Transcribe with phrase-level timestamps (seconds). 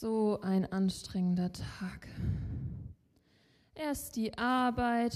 [0.00, 2.08] So ein anstrengender Tag.
[3.74, 5.14] Erst die Arbeit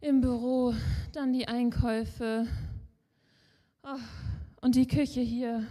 [0.00, 0.74] im Büro,
[1.12, 2.48] dann die Einkäufe
[3.84, 4.00] oh,
[4.62, 5.64] und die Küche hier.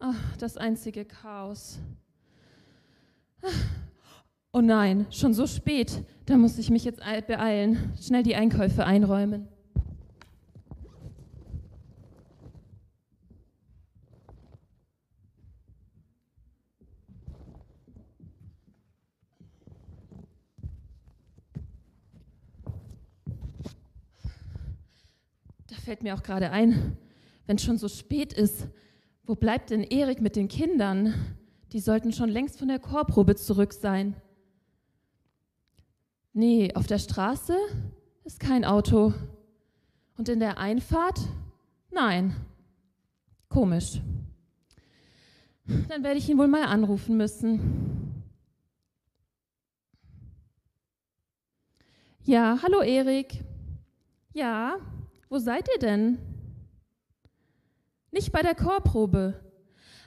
[0.00, 1.80] Oh, das einzige Chaos.
[4.50, 6.02] Oh nein, schon so spät.
[6.24, 7.92] Da muss ich mich jetzt beeilen.
[8.00, 9.48] Schnell die Einkäufe einräumen.
[25.88, 26.98] Fällt mir auch gerade ein,
[27.46, 28.68] wenn es schon so spät ist,
[29.24, 31.14] wo bleibt denn Erik mit den Kindern?
[31.72, 34.14] Die sollten schon längst von der Chorprobe zurück sein.
[36.34, 37.56] Nee, auf der Straße
[38.24, 39.14] ist kein Auto.
[40.18, 41.20] Und in der Einfahrt?
[41.90, 42.36] Nein.
[43.48, 44.02] Komisch.
[45.88, 48.22] Dann werde ich ihn wohl mal anrufen müssen.
[52.24, 53.42] Ja, hallo Erik.
[54.34, 54.76] Ja,
[55.28, 56.18] wo seid ihr denn?
[58.10, 59.40] Nicht bei der Chorprobe.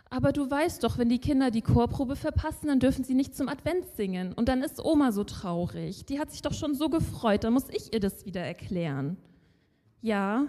[0.09, 3.47] Aber du weißt doch, wenn die Kinder die Chorprobe verpassen, dann dürfen sie nicht zum
[3.47, 4.33] Advent singen.
[4.33, 6.05] Und dann ist Oma so traurig.
[6.05, 7.45] Die hat sich doch schon so gefreut.
[7.45, 9.15] Dann muss ich ihr das wieder erklären.
[10.01, 10.47] Ja.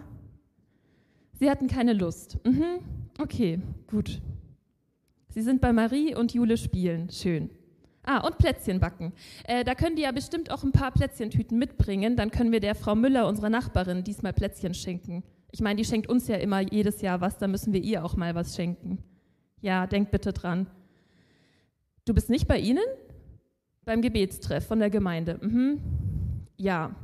[1.39, 2.39] Sie hatten keine Lust.
[2.45, 2.81] Mhm.
[3.21, 4.21] Okay, gut.
[5.29, 7.09] Sie sind bei Marie und Jule spielen.
[7.11, 7.51] Schön.
[8.05, 9.13] Ah, und Plätzchen backen.
[9.45, 12.17] Äh, da können die ja bestimmt auch ein paar Plätzchentüten mitbringen.
[12.17, 15.23] Dann können wir der Frau Müller, unserer Nachbarin, diesmal Plätzchen schenken.
[15.53, 18.17] Ich meine, die schenkt uns ja immer jedes Jahr was, da müssen wir ihr auch
[18.17, 18.99] mal was schenken.
[19.61, 20.67] Ja, denk bitte dran.
[22.05, 22.83] Du bist nicht bei Ihnen?
[23.85, 25.39] Beim Gebetstreff von der Gemeinde.
[25.41, 25.81] Mhm.
[26.57, 26.97] Ja.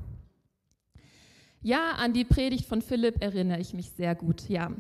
[1.61, 4.49] Ja, an die Predigt von Philipp erinnere ich mich sehr gut.
[4.49, 4.73] Ja.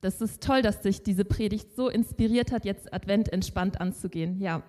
[0.00, 4.40] Das ist toll, dass sich diese Predigt so inspiriert hat, jetzt Advent entspannt anzugehen.
[4.40, 4.62] Ja.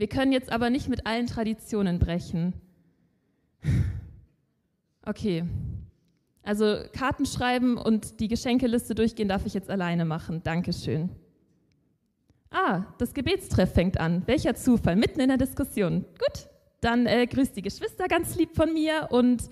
[0.00, 2.54] Wir können jetzt aber nicht mit allen Traditionen brechen.
[5.04, 5.44] Okay.
[6.42, 10.42] Also Karten schreiben und die Geschenkeliste durchgehen darf ich jetzt alleine machen.
[10.42, 11.10] Dankeschön.
[12.50, 14.22] Ah, das Gebetstreff fängt an.
[14.24, 16.06] Welcher Zufall, mitten in der Diskussion.
[16.18, 16.48] Gut,
[16.80, 19.50] dann äh, grüßt die Geschwister ganz lieb von mir und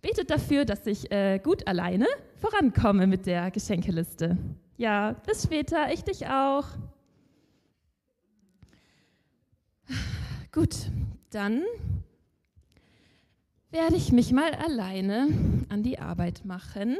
[0.00, 4.38] betet dafür, dass ich äh, gut alleine vorankomme mit der Geschenkeliste.
[4.78, 6.64] Ja, bis später, ich dich auch.
[10.52, 10.90] Gut,
[11.30, 11.62] dann
[13.70, 15.28] werde ich mich mal alleine
[15.70, 16.96] an die Arbeit machen.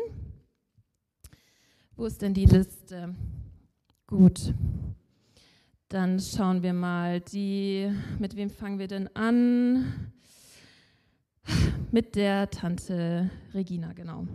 [1.97, 3.15] Wo ist denn die Liste?
[4.07, 4.55] Gut.
[5.89, 10.13] Dann schauen wir mal, die, mit wem fangen wir denn an?
[11.91, 14.27] Mit der Tante Regina, genau.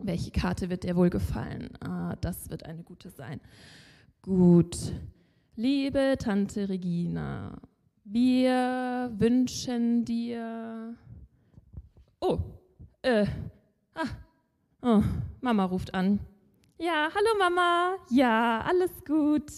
[0.00, 1.70] Welche Karte wird dir wohl gefallen?
[1.80, 3.40] Ah, das wird eine gute sein.
[4.22, 4.92] Gut.
[5.60, 7.60] Liebe Tante Regina,
[8.04, 10.94] wir wünschen dir.
[12.20, 12.38] Oh,
[13.02, 13.26] äh,
[13.92, 14.06] ah,
[14.82, 15.02] oh,
[15.40, 16.20] Mama ruft an.
[16.78, 17.96] Ja, hallo Mama.
[18.08, 19.50] Ja, alles gut.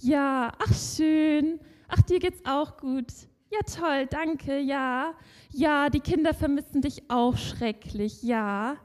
[0.00, 1.60] Ja, ach schön.
[1.88, 3.12] Ach, dir geht's auch gut.
[3.52, 5.12] Ja, toll, danke, ja.
[5.50, 8.78] Ja, die Kinder vermissen dich auch schrecklich, ja.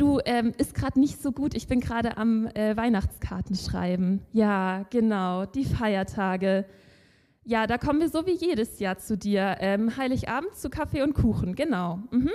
[0.00, 1.54] Du, ähm, ist gerade nicht so gut.
[1.54, 4.22] Ich bin gerade am äh, Weihnachtskarten schreiben.
[4.32, 6.64] Ja, genau, die Feiertage.
[7.44, 9.58] Ja, da kommen wir so wie jedes Jahr zu dir.
[9.60, 11.98] Ähm, Heiligabend zu Kaffee und Kuchen, genau.
[12.12, 12.30] Mhm.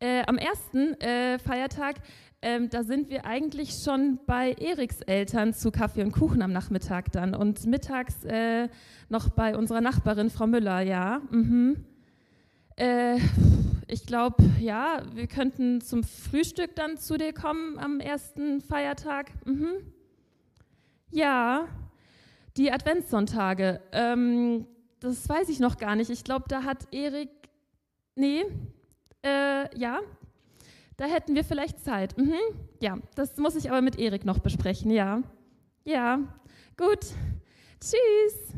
[0.00, 1.96] Äh, am ersten äh, Feiertag
[2.40, 7.12] ähm, da sind wir eigentlich schon bei Eriks Eltern zu Kaffee und Kuchen am Nachmittag
[7.12, 8.68] dann und mittags äh,
[9.10, 11.20] noch bei unserer Nachbarin Frau Müller, ja.
[11.32, 11.84] Mhm.
[12.76, 13.18] Äh,
[13.88, 19.32] ich glaube, ja, wir könnten zum Frühstück dann zu dir kommen am ersten Feiertag.
[19.46, 19.92] Mhm.
[21.10, 21.68] Ja,
[22.56, 23.80] die Adventssonntage.
[23.92, 24.66] Ähm,
[25.00, 26.10] das weiß ich noch gar nicht.
[26.10, 27.30] Ich glaube, da hat Erik.
[28.14, 28.44] Nee,
[29.24, 30.00] äh, ja,
[30.96, 32.18] da hätten wir vielleicht Zeit.
[32.18, 32.34] Mhm.
[32.80, 34.90] Ja, das muss ich aber mit Erik noch besprechen.
[34.90, 35.22] Ja.
[35.84, 36.18] Ja.
[36.76, 37.06] Gut.
[37.80, 38.52] Tschüss.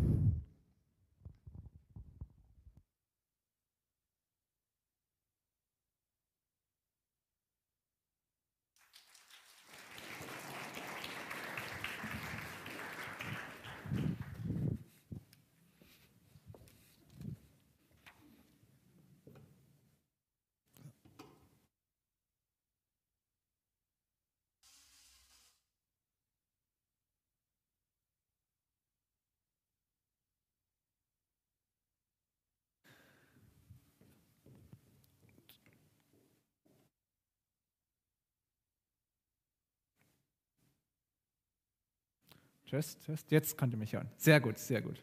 [42.70, 43.24] Tschüss, tschüss.
[43.30, 44.08] Jetzt könnt ihr mich hören.
[44.16, 44.94] Sehr gut, sehr gut.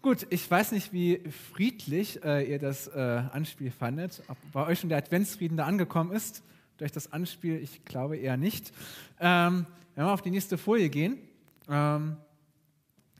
[0.00, 1.18] Gut, ich weiß nicht, wie
[1.52, 6.12] friedlich äh, ihr das äh, Anspiel fandet, ob bei euch schon der Adventsfrieden da angekommen
[6.12, 6.44] ist
[6.76, 7.56] durch das Anspiel.
[7.56, 8.72] Ich glaube eher nicht.
[9.18, 11.18] Ähm, wenn wir auf die nächste Folie gehen,
[11.68, 12.16] ähm,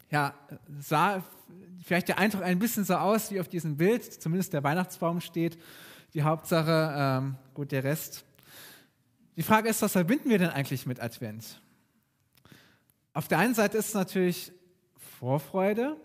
[0.09, 0.35] ja,
[0.79, 1.25] sah
[1.85, 5.59] vielleicht der Eindruck ein bisschen so aus wie auf diesem Bild, zumindest der Weihnachtsbaum steht.
[6.13, 8.25] Die Hauptsache, ähm, gut, der Rest.
[9.37, 11.61] Die Frage ist, was verbinden wir denn eigentlich mit Advent?
[13.17, 14.51] Auf der einen Seite ist es natürlich
[15.21, 15.97] Vorfreude.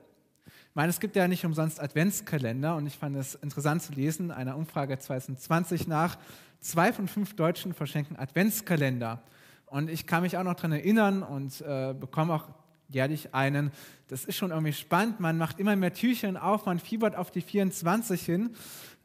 [0.46, 4.30] Ich meine, es gibt ja nicht umsonst Adventskalender und ich fand es interessant zu lesen,
[4.30, 6.20] einer Umfrage 2020 nach,
[6.60, 9.24] zwei von fünf Deutschen verschenken Adventskalender.
[9.66, 12.48] Und ich kann mich auch noch daran erinnern und äh, bekomme auch
[12.90, 13.72] jährlich einen.
[14.08, 15.20] Das ist schon irgendwie spannend.
[15.20, 18.52] Man macht immer mehr Türchen auf, man fiebert auf die 24 hin.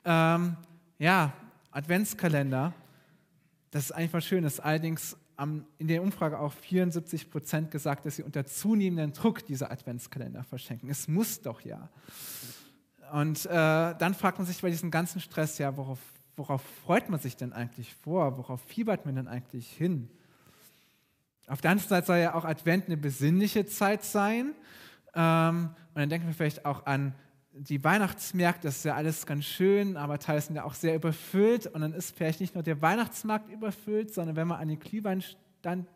[0.05, 0.59] Ähm,
[0.99, 1.33] ja,
[1.71, 2.75] Adventskalender.
[3.71, 4.45] Das ist einfach schön.
[4.45, 5.17] Das ist allerdings
[5.79, 10.89] in der Umfrage auch 74 Prozent gesagt, dass sie unter zunehmendem Druck diese Adventskalender verschenken.
[10.89, 11.89] Es muss doch ja.
[13.13, 15.99] Und äh, dann fragt man sich bei diesem ganzen Stress, ja, worauf,
[16.37, 18.39] worauf freut man sich denn eigentlich vor?
[18.39, 20.09] Worauf fiebert man denn eigentlich hin?
[21.47, 24.55] Auf der anderen Seite soll ja auch Advent eine besinnliche Zeit sein.
[25.15, 27.15] Ähm, und dann denken wir vielleicht auch an
[27.56, 31.67] die Weihnachtsmärkte, das ist ja alles ganz schön, aber teils sind ja auch sehr überfüllt.
[31.69, 35.89] Und dann ist vielleicht nicht nur der Weihnachtsmarkt überfüllt, sondern wenn man an den Glühweinstand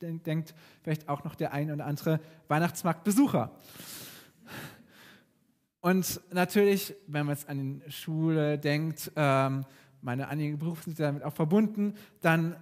[0.00, 3.50] denkt, vielleicht auch noch der ein oder andere Weihnachtsmarktbesucher.
[5.80, 9.66] Und natürlich, wenn man jetzt an die Schule denkt, ähm,
[10.00, 12.56] meine einigen Berufe sind damit auch verbunden, dann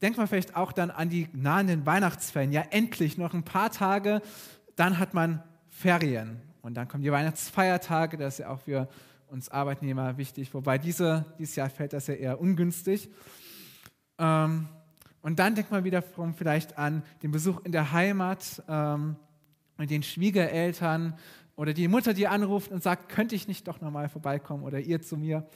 [0.00, 2.52] denkt man vielleicht auch dann an die nahenden Weihnachtsferien.
[2.52, 4.22] Ja, endlich noch ein paar Tage,
[4.76, 6.40] dann hat man Ferien.
[6.62, 8.88] Und dann kommen die Weihnachtsfeiertage, das ist ja auch für
[9.28, 13.08] uns Arbeitnehmer wichtig, wobei diese, dieses Jahr fällt das ja eher ungünstig.
[14.18, 14.68] Ähm,
[15.22, 19.16] und dann denkt man wiederum vielleicht an den Besuch in der Heimat ähm,
[19.76, 21.18] mit den Schwiegereltern
[21.56, 25.00] oder die Mutter, die anruft und sagt, könnte ich nicht doch nochmal vorbeikommen oder ihr
[25.02, 25.46] zu mir.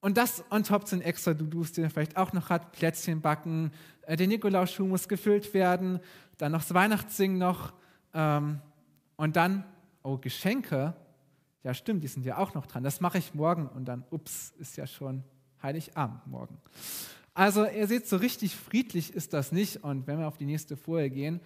[0.00, 3.72] Und das on top sind extra Dudus, die vielleicht auch noch hat, Plätzchen backen,
[4.02, 6.00] äh, der Nikolausschuh muss gefüllt werden,
[6.36, 7.72] dann noch das Weihnachtssingen noch
[8.14, 8.60] ähm,
[9.16, 9.64] und dann,
[10.02, 10.94] oh, Geschenke,
[11.62, 14.52] ja stimmt, die sind ja auch noch dran, das mache ich morgen und dann, ups,
[14.58, 15.24] ist ja schon
[15.62, 16.58] Heiligabend morgen.
[17.34, 20.76] Also ihr seht, so richtig friedlich ist das nicht und wenn wir auf die nächste
[20.76, 21.40] Folie gehen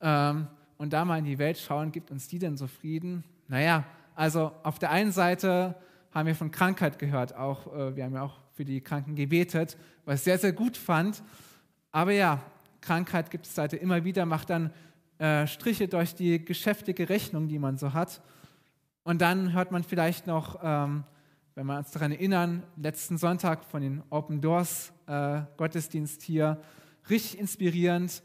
[0.00, 0.46] ähm,
[0.78, 3.24] und da mal in die Welt schauen, gibt uns die denn so Frieden?
[3.48, 3.84] Naja,
[4.14, 5.74] also auf der einen Seite
[6.12, 7.34] haben wir von Krankheit gehört.
[7.34, 10.76] Auch, äh, wir haben ja auch für die Kranken gebetet, was ich sehr, sehr gut
[10.76, 11.22] fand.
[11.90, 12.40] Aber ja,
[12.80, 14.72] Krankheit gibt es seitdem immer wieder, macht dann
[15.18, 18.22] äh, Striche durch die geschäftige Rechnung, die man so hat.
[19.04, 21.04] Und dann hört man vielleicht noch, ähm,
[21.54, 26.60] wenn wir uns daran erinnern, letzten Sonntag von den Open Doors äh, Gottesdienst hier,
[27.08, 28.22] richtig inspirierend.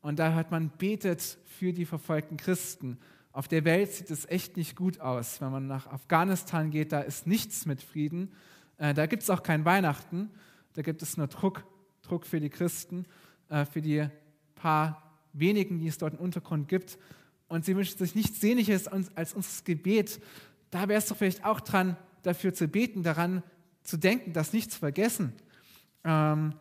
[0.00, 2.98] Und da hört man, betet für die verfolgten Christen.
[3.32, 5.40] Auf der Welt sieht es echt nicht gut aus.
[5.40, 8.32] Wenn man nach Afghanistan geht, da ist nichts mit Frieden.
[8.78, 10.30] Äh, da gibt es auch kein Weihnachten.
[10.74, 11.64] Da gibt es nur Druck,
[12.02, 13.06] Druck für die Christen,
[13.48, 14.08] äh, für die
[14.54, 15.01] paar
[15.32, 16.98] wenigen, die es dort im Untergrund gibt.
[17.48, 20.20] Und sie wünschen sich nichts Sehnliches als unser Gebet.
[20.70, 23.42] Da wäre es doch vielleicht auch dran, dafür zu beten, daran
[23.82, 25.32] zu denken, das nicht zu vergessen.
[26.04, 26.54] Ähm,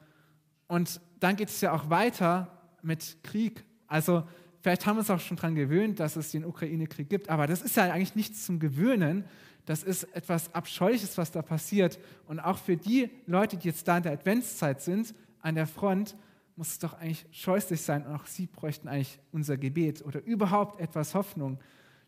[0.67, 3.63] und dann geht es ja auch weiter mit Krieg.
[3.87, 4.23] Also
[4.61, 7.63] Vielleicht haben wir uns auch schon daran gewöhnt, dass es den Ukraine-Krieg gibt, aber das
[7.63, 9.25] ist ja eigentlich nichts zum Gewöhnen.
[9.65, 11.99] Das ist etwas Abscheuliches, was da passiert.
[12.27, 16.15] Und auch für die Leute, die jetzt da in der Adventszeit sind, an der Front,
[16.55, 18.05] muss es doch eigentlich scheußlich sein.
[18.05, 21.59] Und auch sie bräuchten eigentlich unser Gebet oder überhaupt etwas Hoffnung,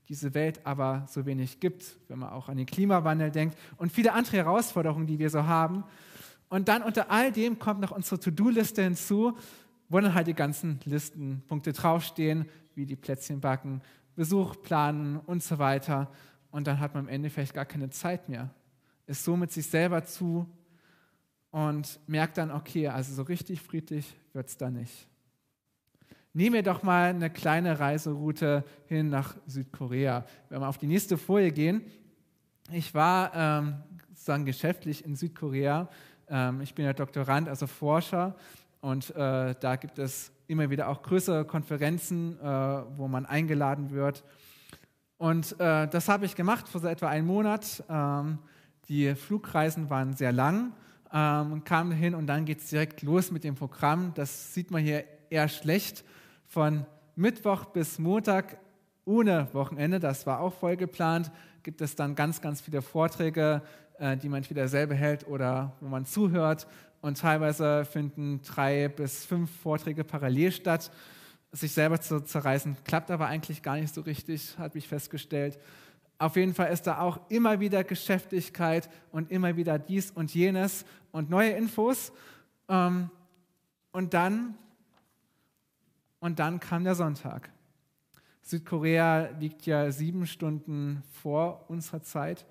[0.10, 4.14] diese Welt aber so wenig gibt, wenn man auch an den Klimawandel denkt und viele
[4.14, 5.84] andere Herausforderungen, die wir so haben.
[6.50, 9.38] Und dann unter all dem kommt noch unsere To-Do-Liste hinzu
[9.94, 13.82] wo dann halt die ganzen Listenpunkte draufstehen, wie die Plätzchen backen,
[14.16, 16.10] Besuch planen und so weiter.
[16.50, 18.50] Und dann hat man am Ende vielleicht gar keine Zeit mehr.
[19.06, 20.48] Ist so mit sich selber zu
[21.54, 25.08] und merkt dann, okay, also so richtig friedlich wird es da nicht.
[26.34, 30.26] Nehmen wir doch mal eine kleine Reiseroute hin nach Südkorea.
[30.50, 31.84] Wenn wir auf die nächste Folie gehen.
[32.72, 33.76] Ich war ähm,
[34.10, 35.90] sozusagen geschäftlich in Südkorea.
[36.28, 38.36] Ähm, ich bin ja Doktorand, also Forscher
[38.82, 42.44] und äh, da gibt es immer wieder auch größere Konferenzen, äh,
[42.98, 44.24] wo man eingeladen wird.
[45.20, 47.84] Und äh, das habe ich gemacht vor so etwa einem Monat.
[47.88, 48.40] Ähm,
[48.90, 50.74] die Flugreisen waren sehr lang
[51.14, 54.14] ähm, kam hin und dann geht es direkt los mit dem Programm.
[54.16, 56.04] Das sieht man hier eher schlecht.
[56.48, 58.58] Von Mittwoch bis Montag
[59.06, 63.62] ohne Wochenende, das war auch voll geplant, gibt es dann ganz, ganz viele Vorträge,
[64.00, 66.68] äh, die man entweder selber hält oder wo man zuhört
[67.02, 70.90] und teilweise finden drei bis fünf Vorträge parallel statt.
[71.52, 72.78] sich selber zu zerreißen.
[72.84, 75.60] Klappt aber eigentlich gar nicht so richtig, habe ich festgestellt.
[76.18, 80.86] Auf jeden Fall ist da auch immer wieder Geschäftigkeit und immer wieder dies und jenes
[81.12, 82.12] und neue Infos.
[82.70, 83.10] Ähm,
[83.92, 84.56] und dann,
[86.20, 87.50] und dann kam der Sonntag.
[88.42, 92.46] Südkorea liegt ja sieben Stunden vor unserer Zeit,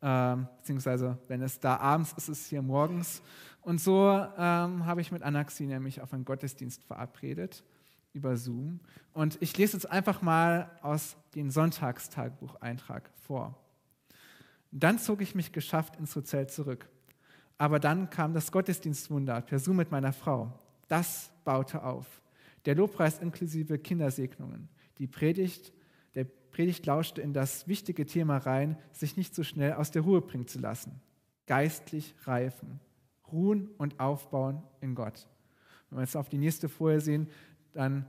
[0.00, 3.22] ähm, beziehungsweise wenn es da abends ist, ist es hier morgens.
[3.60, 7.62] Und so ähm, habe ich mit Anaxi nämlich auf einen Gottesdienst verabredet
[8.12, 8.80] über Zoom.
[9.12, 13.58] Und ich lese jetzt einfach mal aus dem Sonntagstagebucheintrag vor.
[14.70, 16.88] Dann zog ich mich geschafft ins Hotel zurück.
[17.58, 20.58] Aber dann kam das Gottesdienstwunder per Zoom mit meiner Frau.
[20.88, 22.22] Das baute auf.
[22.64, 24.68] Der Lobpreis inklusive Kindersegnungen.
[24.98, 25.72] Die Predigt,
[26.14, 30.20] der Predigt lauschte in das wichtige Thema rein, sich nicht so schnell aus der Ruhe
[30.20, 31.00] bringen zu lassen.
[31.46, 32.80] Geistlich reifen,
[33.30, 35.28] ruhen und aufbauen in Gott.
[35.90, 37.28] Wenn wir jetzt auf die nächste Folie sehen,
[37.72, 38.06] dann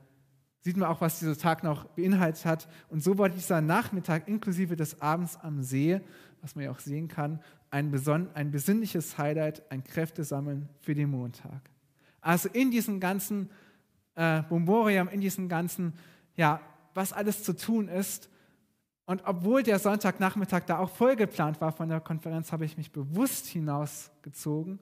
[0.60, 2.68] sieht man auch, was dieser Tag noch beinhaltet hat.
[2.90, 6.00] Und so war dieser Nachmittag inklusive des Abends am See,
[6.42, 7.92] was man ja auch sehen kann, ein,
[8.34, 11.62] ein besinnliches Highlight, ein Kräftesammeln für den Montag.
[12.22, 13.50] Also in diesem ganzen
[14.16, 15.94] äh, Bomborium, in diesem ganzen,
[16.36, 16.62] ja,
[16.94, 18.30] was alles zu tun ist.
[19.06, 22.92] Und obwohl der Sonntagnachmittag da auch voll geplant war von der Konferenz, habe ich mich
[22.92, 24.80] bewusst hinausgezogen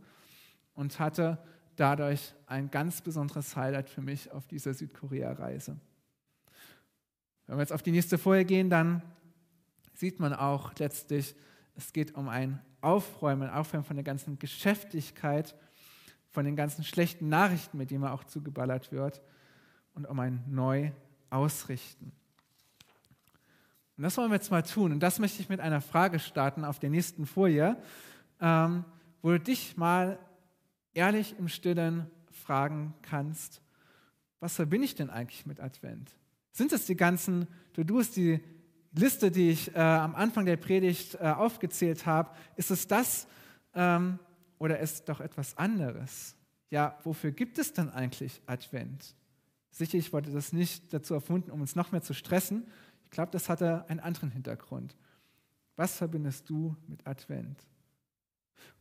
[0.73, 1.39] und hatte
[1.75, 5.77] dadurch ein ganz besonderes Highlight für mich auf dieser Südkorea-Reise.
[7.47, 9.01] Wenn wir jetzt auf die nächste Folie gehen, dann
[9.93, 11.35] sieht man auch letztlich,
[11.75, 15.55] es geht um ein Aufräumen, Aufräumen von der ganzen Geschäftigkeit,
[16.29, 19.21] von den ganzen schlechten Nachrichten, mit denen man auch zugeballert wird,
[19.93, 22.13] und um ein Neu-Ausrichten.
[23.97, 24.93] Und das wollen wir jetzt mal tun.
[24.93, 27.77] Und das möchte ich mit einer Frage starten auf der nächsten Folie,
[28.39, 28.85] ähm,
[29.21, 30.17] wo du dich mal
[30.93, 33.61] ehrlich im Stillen fragen kannst,
[34.39, 36.11] was verbinde ich denn eigentlich mit Advent?
[36.51, 38.41] Sind es die ganzen To-Dos, die
[38.93, 42.31] Liste, die ich äh, am Anfang der Predigt äh, aufgezählt habe?
[42.55, 43.27] Ist es das
[43.73, 44.19] ähm,
[44.57, 46.35] oder ist doch etwas anderes?
[46.69, 49.15] Ja, wofür gibt es denn eigentlich Advent?
[49.69, 52.67] Sicherlich wurde das nicht dazu erfunden, um uns noch mehr zu stressen.
[53.05, 54.95] Ich glaube, das hatte einen anderen Hintergrund.
[55.77, 57.65] Was verbindest du mit Advent?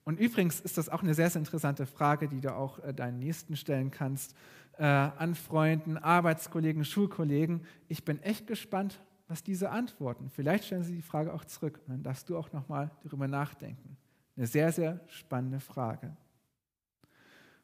[0.05, 3.19] Und übrigens ist das auch eine sehr, sehr interessante Frage, die du auch äh, deinen
[3.19, 4.35] Nächsten stellen kannst,
[4.79, 7.63] äh, an Freunden, Arbeitskollegen, Schulkollegen.
[7.89, 10.31] Ich bin echt gespannt, was diese antworten.
[10.31, 13.97] Vielleicht stellen sie die Frage auch zurück und dann darfst du auch nochmal darüber nachdenken.
[14.37, 16.17] Eine sehr, sehr spannende Frage.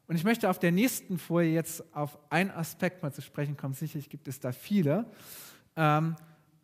[0.07, 3.73] Und ich möchte auf der nächsten Folie jetzt auf einen Aspekt mal zu sprechen kommen.
[3.73, 5.11] Sicherlich gibt es da viele.
[5.75, 6.15] Ähm,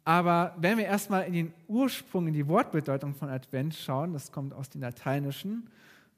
[0.06, 4.54] aber wenn wir erstmal in den Ursprung, in die Wortbedeutung von Advent schauen, das kommt
[4.54, 5.70] aus dem Lateinischen,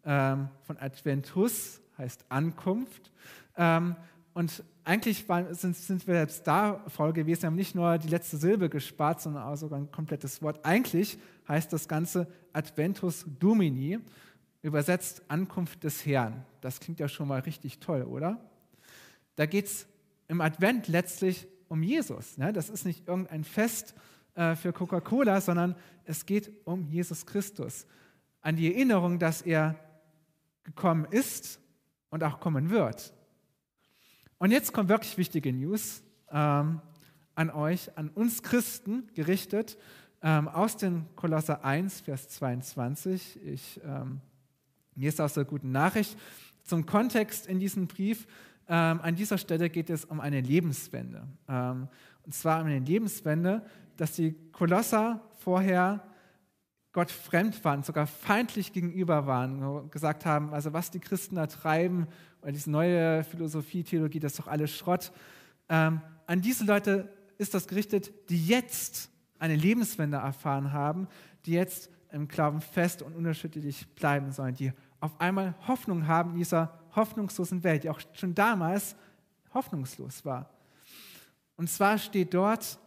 [0.06, 3.12] ähm, von Adventus heißt Ankunft.
[3.58, 3.96] Ähm,
[4.34, 8.10] und eigentlich waren, sind, sind, wir jetzt da faul gewesen, wir haben nicht nur die
[8.10, 10.60] letzte Silbe gespart, sondern auch sogar ein komplettes Wort.
[10.64, 14.00] Eigentlich heißt das Ganze Adventus Domini,
[14.62, 16.44] übersetzt Ankunft des Herrn.
[16.62, 18.40] Das klingt ja schon mal richtig toll, oder?
[19.36, 19.88] Da geht es
[20.28, 22.38] im Advent letztlich um Jesus.
[22.38, 22.54] Ne?
[22.54, 23.96] Das ist nicht irgendein Fest
[24.36, 27.86] äh, für Coca-Cola, sondern es geht um Jesus Christus.
[28.42, 29.76] An die Erinnerung, dass er
[30.64, 31.60] gekommen ist
[32.10, 33.14] und auch kommen wird.
[34.38, 36.82] Und jetzt kommt wirklich wichtige News ähm,
[37.36, 39.78] an euch, an uns Christen gerichtet,
[40.22, 43.40] ähm, aus den Kolosser 1, Vers 22.
[43.44, 44.22] Ich ähm,
[44.96, 46.18] lese aus der guten Nachricht.
[46.64, 48.28] Zum Kontext in diesem Brief
[48.68, 51.28] ähm, an dieser Stelle geht es um eine Lebenswende.
[51.48, 51.88] Ähm,
[52.24, 53.64] und zwar um eine Lebenswende,
[53.98, 56.04] dass die Kolosser vorher
[56.92, 62.08] Gott fremd waren, sogar feindlich gegenüber waren, gesagt haben, also was die Christen da treiben,
[62.42, 65.12] oder diese neue Philosophie, Theologie, das ist doch alles Schrott.
[65.68, 71.08] Ähm, an diese Leute ist das gerichtet, die jetzt eine Lebenswende erfahren haben,
[71.46, 76.38] die jetzt im Glauben fest und unerschütterlich bleiben sollen, die auf einmal Hoffnung haben in
[76.38, 78.96] dieser hoffnungslosen Welt, die auch schon damals
[79.54, 80.50] hoffnungslos war.
[81.58, 82.78] Und zwar steht dort,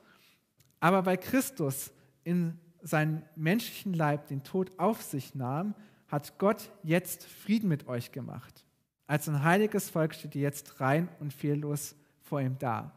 [0.81, 1.91] aber weil Christus
[2.25, 5.75] in seinen menschlichen Leib den Tod auf sich nahm,
[6.07, 8.65] hat Gott jetzt Frieden mit euch gemacht.
[9.07, 12.93] Als ein heiliges Volk steht ihr jetzt rein und fehllos vor ihm da.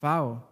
[0.00, 0.42] Wow,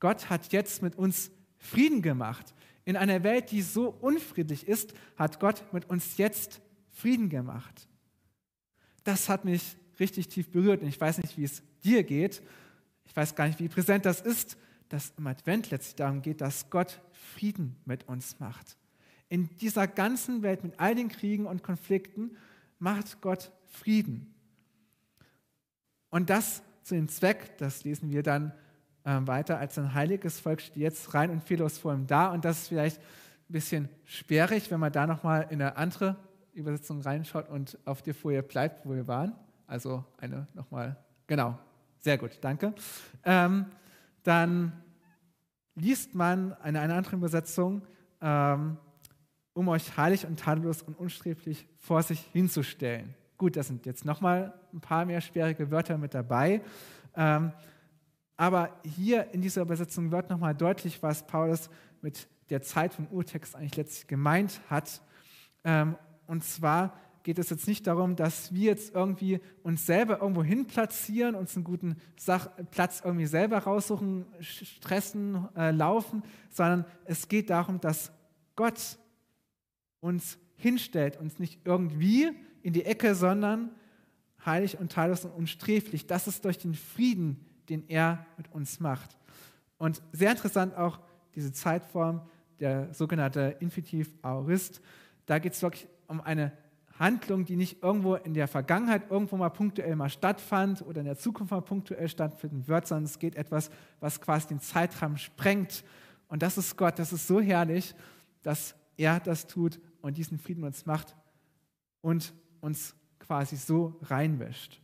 [0.00, 2.54] Gott hat jetzt mit uns Frieden gemacht.
[2.84, 6.60] In einer Welt, die so unfriedlich ist, hat Gott mit uns jetzt
[6.90, 7.88] Frieden gemacht
[9.04, 10.82] das hat mich richtig tief berührt.
[10.82, 12.42] Und ich weiß nicht, wie es dir geht.
[13.04, 14.56] Ich weiß gar nicht, wie präsent das ist,
[14.88, 18.76] dass im Advent letztlich darum geht, dass Gott Frieden mit uns macht.
[19.28, 22.36] In dieser ganzen Welt mit all den Kriegen und Konflikten
[22.78, 24.34] macht Gott Frieden.
[26.10, 28.52] Und das zu dem Zweck, das lesen wir dann
[29.04, 32.28] äh, weiter, als ein heiliges Volk steht jetzt rein und fehllos vor ihm da.
[32.28, 36.16] Und das ist vielleicht ein bisschen sperrig, wenn man da nochmal in eine andere
[36.54, 39.34] Übersetzung reinschaut und auf der Folie bleibt, wo wir waren.
[39.66, 40.96] Also eine nochmal,
[41.26, 41.58] genau,
[42.00, 42.74] sehr gut, danke.
[43.24, 43.66] Ähm,
[44.22, 44.72] dann
[45.74, 47.82] liest man in einer anderen Übersetzung,
[48.20, 48.76] ähm,
[49.52, 53.14] um euch heilig und tadellos und unsträflich vor sich hinzustellen.
[53.36, 56.60] Gut, da sind jetzt nochmal ein paar mehr schwierige Wörter mit dabei.
[57.16, 57.52] Ähm,
[58.36, 61.70] aber hier in dieser Übersetzung wird nochmal deutlich, was Paulus
[62.02, 65.00] mit der Zeit vom Urtext eigentlich letztlich gemeint hat.
[65.64, 65.96] Ähm,
[66.26, 70.66] und zwar geht es jetzt nicht darum, dass wir jetzt irgendwie uns selber irgendwo hin
[70.66, 77.50] platzieren, uns einen guten Sach Platz irgendwie selber raussuchen, stressen, äh, laufen, sondern es geht
[77.50, 78.12] darum, dass
[78.56, 78.98] Gott
[80.00, 82.30] uns hinstellt, uns nicht irgendwie
[82.62, 83.70] in die Ecke, sondern
[84.44, 86.06] heilig und teillos und unsträflich.
[86.06, 89.16] Das ist durch den Frieden, den er mit uns macht.
[89.78, 91.00] Und sehr interessant auch
[91.34, 92.20] diese Zeitform,
[92.60, 94.80] der sogenannte Infinitiv Aorist.
[95.26, 96.52] Da geht es wirklich um eine
[96.98, 101.18] Handlung, die nicht irgendwo in der Vergangenheit irgendwo mal punktuell mal stattfand oder in der
[101.18, 103.70] Zukunft mal punktuell stattfinden wird, sondern es geht etwas,
[104.00, 105.84] was quasi den Zeitrahmen sprengt.
[106.28, 107.94] Und das ist Gott, das ist so herrlich,
[108.42, 111.16] dass er das tut und diesen Frieden uns macht
[112.00, 114.80] und uns quasi so reinwäscht.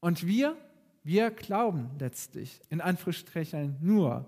[0.00, 0.56] Und wir,
[1.04, 4.26] wir glauben letztlich, in Anführungsstrichen nur,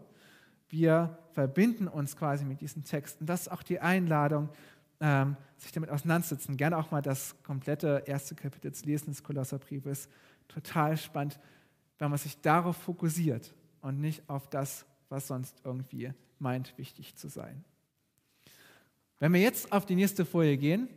[0.69, 3.27] wir verbinden uns quasi mit diesen Texten.
[3.27, 4.49] Das ist auch die Einladung,
[5.03, 6.57] ähm, sich damit auseinandersetzen.
[6.57, 10.09] Gerne auch mal das komplette erste Kapitel zu lesen des Kolosserbriefes.
[10.47, 11.39] Total spannend,
[11.99, 17.29] wenn man sich darauf fokussiert und nicht auf das, was sonst irgendwie meint, wichtig zu
[17.29, 17.65] sein.
[19.19, 20.89] Wenn wir jetzt auf die nächste Folie gehen,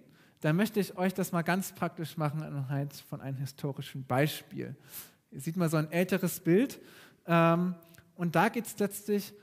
[0.41, 4.75] dann möchte ich euch das mal ganz praktisch machen anhand von einem historischen Beispiel.
[5.31, 6.79] Ihr seht mal so ein älteres Bild
[7.25, 7.73] ähm,
[8.15, 9.33] und da geht es letztlich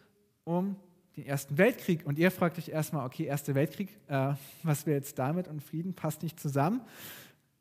[0.44, 0.76] um
[1.16, 2.06] den Ersten Weltkrieg.
[2.06, 5.94] Und ihr fragt euch erstmal, okay, Erster Weltkrieg, äh, was wäre jetzt damit und Frieden
[5.94, 6.80] passt nicht zusammen.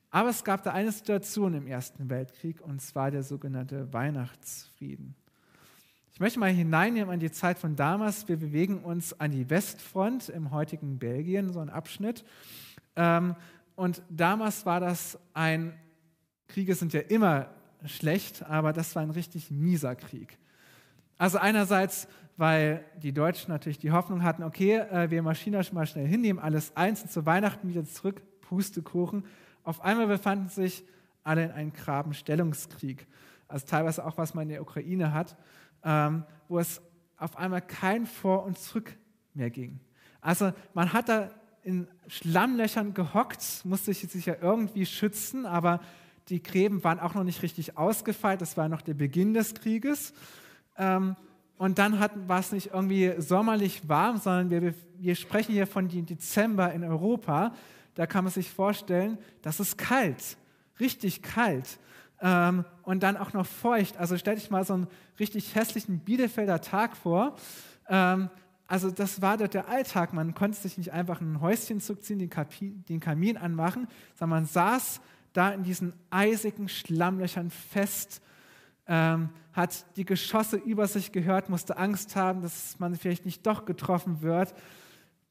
[0.10, 5.16] Aber es gab da eine Situation im Ersten Weltkrieg und zwar der sogenannte Weihnachtsfrieden.
[6.14, 8.28] Ich möchte mal hineinnehmen an die Zeit von damals.
[8.28, 12.26] Wir bewegen uns an die Westfront im heutigen Belgien, so ein Abschnitt.
[12.98, 13.36] Ähm,
[13.76, 15.74] und damals war das ein,
[16.48, 17.50] Kriege sind ja immer
[17.86, 20.38] schlecht, aber das war ein richtig mieser Krieg.
[21.22, 22.08] Also einerseits
[22.42, 26.22] weil die Deutschen natürlich die Hoffnung hatten, okay, äh, wir marschieren das mal schnell hin,
[26.22, 29.26] nehmen alles eins und zu Weihnachten wieder zurück, Pustekuchen.
[29.64, 30.84] Auf einmal befanden sich
[31.24, 33.06] alle in einem Grabenstellungskrieg.
[33.48, 35.36] Also teilweise auch, was man in der Ukraine hat,
[35.84, 36.82] ähm, wo es
[37.18, 38.98] auf einmal kein Vor und Zurück
[39.36, 39.80] mehr ging.
[40.20, 41.30] Also man hat da
[41.62, 45.80] in Schlammlöchern gehockt, musste sich ja irgendwie schützen, aber
[46.30, 48.42] die Gräben waren auch noch nicht richtig ausgefeilt.
[48.42, 50.14] Das war noch der Beginn des Krieges.
[50.82, 51.15] Ähm,
[51.58, 56.74] und dann war es nicht irgendwie sommerlich warm, sondern wir, wir sprechen hier von Dezember
[56.74, 57.54] in Europa.
[57.94, 60.38] Da kann man sich vorstellen, das ist kalt,
[60.80, 61.78] richtig kalt.
[62.20, 63.98] Ähm, und dann auch noch feucht.
[63.98, 64.88] Also stell dich mal so einen
[65.20, 67.36] richtig hässlichen Bielefelder Tag vor.
[67.88, 68.32] Ähm,
[68.65, 70.13] also das war dort der Alltag.
[70.13, 74.46] Man konnte sich nicht einfach ein Häuschen zurückziehen, den, Kamin, den Kamin anmachen, sondern man
[74.46, 75.00] saß
[75.34, 78.22] da in diesen eisigen Schlammlöchern fest
[78.88, 83.65] ähm, hat die Geschosse über sich gehört, musste Angst haben, dass man vielleicht nicht doch
[83.65, 84.54] getroffen wird.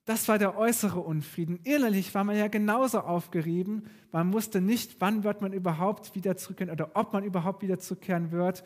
[0.05, 1.59] Das war der äußere Unfrieden.
[1.63, 3.85] Innerlich war man ja genauso aufgerieben.
[4.13, 8.33] Man wusste nicht, wann wird man überhaupt wieder zurückkehren oder ob man überhaupt wieder zurückkehren
[8.33, 8.65] wird.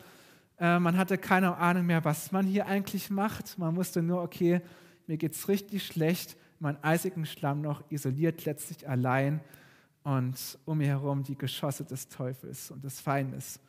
[0.59, 3.57] Äh, man hatte keine Ahnung mehr, was man hier eigentlich macht.
[3.59, 4.61] Man wusste nur, okay,
[5.07, 6.37] mir geht es richtig schlecht.
[6.59, 9.41] Mein eisigen Schlamm noch isoliert letztlich allein
[10.03, 13.59] und um mir herum die Geschosse des Teufels und des Feindes.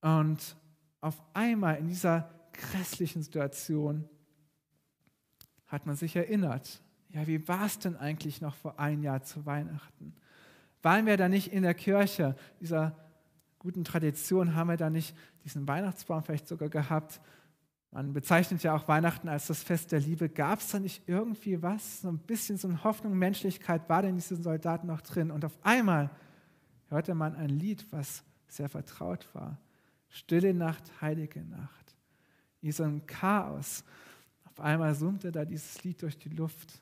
[0.00, 0.56] Und
[1.00, 4.08] auf einmal in dieser grässlichen Situation
[5.66, 9.46] hat man sich erinnert, ja, wie war es denn eigentlich noch vor ein Jahr zu
[9.46, 10.14] Weihnachten?
[10.82, 12.96] Waren wir da nicht in der Kirche, dieser
[13.58, 17.20] guten Tradition, haben wir da nicht diesen Weihnachtsbaum vielleicht sogar gehabt?
[17.90, 20.28] Man bezeichnet ja auch Weihnachten als das Fest der Liebe.
[20.28, 22.02] Gab es da nicht irgendwie was?
[22.02, 25.30] So ein bisschen so eine Hoffnung, Menschlichkeit war denn in diesen Soldaten noch drin?
[25.30, 26.10] Und auf einmal
[26.88, 29.58] hörte man ein Lied, was sehr vertraut war.
[30.08, 31.94] Stille Nacht, heilige Nacht.
[32.60, 33.84] In so einem Chaos.
[34.44, 36.80] Auf einmal summte da dieses Lied durch die Luft.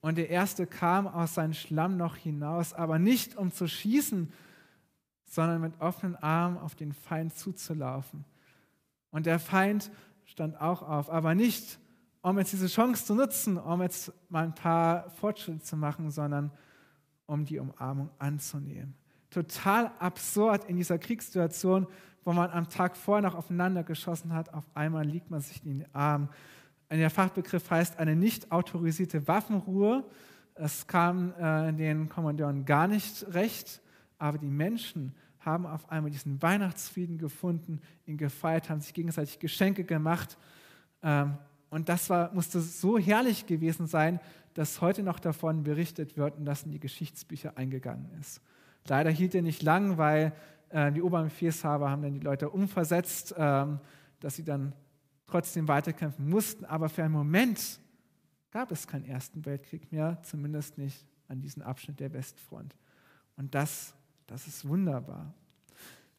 [0.00, 4.32] Und der Erste kam aus seinem Schlamm noch hinaus, aber nicht um zu schießen,
[5.24, 8.24] sondern mit offenen Armen auf den Feind zuzulaufen.
[9.10, 9.90] Und der Feind
[10.24, 11.78] stand auch auf, aber nicht,
[12.22, 16.50] um jetzt diese Chance zu nutzen, um jetzt mal ein paar Fortschritte zu machen, sondern
[17.26, 18.94] um die Umarmung anzunehmen.
[19.30, 21.86] Total absurd in dieser Kriegssituation,
[22.26, 24.52] wo man am Tag vorher noch aufeinander geschossen hat.
[24.52, 26.28] Auf einmal liegt man sich in den Arm.
[26.90, 30.04] Der Fachbegriff heißt eine nicht autorisierte Waffenruhe.
[30.56, 33.80] Es kam äh, den Kommandeuren gar nicht recht,
[34.18, 39.84] aber die Menschen haben auf einmal diesen Weihnachtsfrieden gefunden, ihn gefeiert, haben sich gegenseitig Geschenke
[39.84, 40.36] gemacht.
[41.04, 41.38] Ähm,
[41.70, 44.18] und das war, musste so herrlich gewesen sein,
[44.54, 48.40] dass heute noch davon berichtet wird und das in die Geschichtsbücher eingegangen ist.
[48.88, 50.32] Leider hielt er nicht lang, weil
[50.70, 53.80] äh, die Oberbefehlshaber haben dann die Leute umversetzt, ähm,
[54.20, 54.72] dass sie dann
[55.26, 56.64] trotzdem weiterkämpfen mussten.
[56.64, 57.80] Aber für einen Moment
[58.50, 62.74] gab es keinen Ersten Weltkrieg mehr, zumindest nicht an diesem Abschnitt der Westfront.
[63.36, 63.94] Und das,
[64.26, 65.34] das ist wunderbar.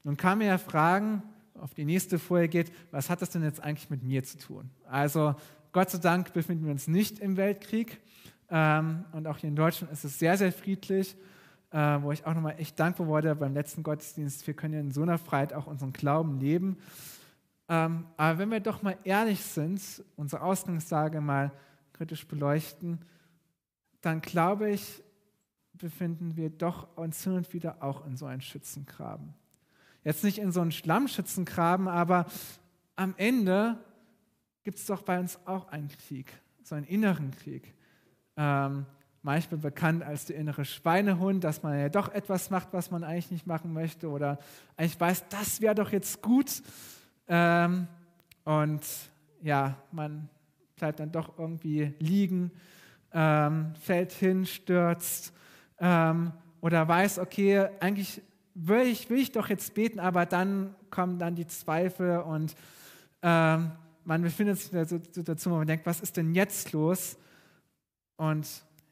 [0.04, 1.24] Nun kann man ja fragen,
[1.56, 4.70] auf die nächste Folie geht, was hat das denn jetzt eigentlich mit mir zu tun?
[4.86, 5.36] Also
[5.72, 8.00] Gott sei Dank befinden wir uns nicht im Weltkrieg
[8.50, 11.18] ähm, und auch hier in Deutschland ist es sehr, sehr friedlich,
[11.72, 14.48] äh, wo ich auch nochmal echt dankbar wurde beim letzten Gottesdienst.
[14.48, 16.78] Wir können ja in so einer Freiheit auch unseren Glauben leben.
[17.70, 19.82] Ähm, aber wenn wir doch mal ehrlich sind,
[20.16, 21.52] unsere Ausgangslage mal
[21.94, 23.00] kritisch beleuchten,
[24.02, 25.04] dann glaube ich,
[25.74, 29.34] befinden wir doch uns hin und wieder auch in so einen Schützengraben.
[30.04, 32.26] Jetzt nicht in so einen Schlammschützengraben, aber
[32.96, 33.78] am Ende
[34.64, 36.32] gibt es doch bei uns auch einen Krieg,
[36.64, 37.74] so einen inneren Krieg.
[38.38, 38.86] Ähm,
[39.28, 43.30] manchmal bekannt als der innere Schweinehund, dass man ja doch etwas macht, was man eigentlich
[43.30, 44.40] nicht machen möchte oder
[44.78, 46.64] eigentlich weiß, das wäre doch jetzt gut.
[47.28, 47.88] Ähm,
[48.46, 48.82] und
[49.42, 50.30] ja, man
[50.78, 52.52] bleibt dann doch irgendwie liegen,
[53.12, 55.34] ähm, fällt hin, stürzt
[55.80, 58.22] ähm, oder weiß, okay, eigentlich
[58.54, 62.56] will ich, will ich doch jetzt beten, aber dann kommen dann die Zweifel und
[63.22, 63.74] ähm,
[64.06, 67.18] man befindet sich in der Situation, wo man denkt, was ist denn jetzt los?
[68.16, 68.48] Und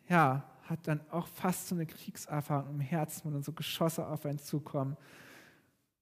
[0.07, 4.25] ja, hat dann auch fast so eine Kriegserfahrung im Herzen, wenn dann so Geschosse auf
[4.25, 4.97] einen zukommen.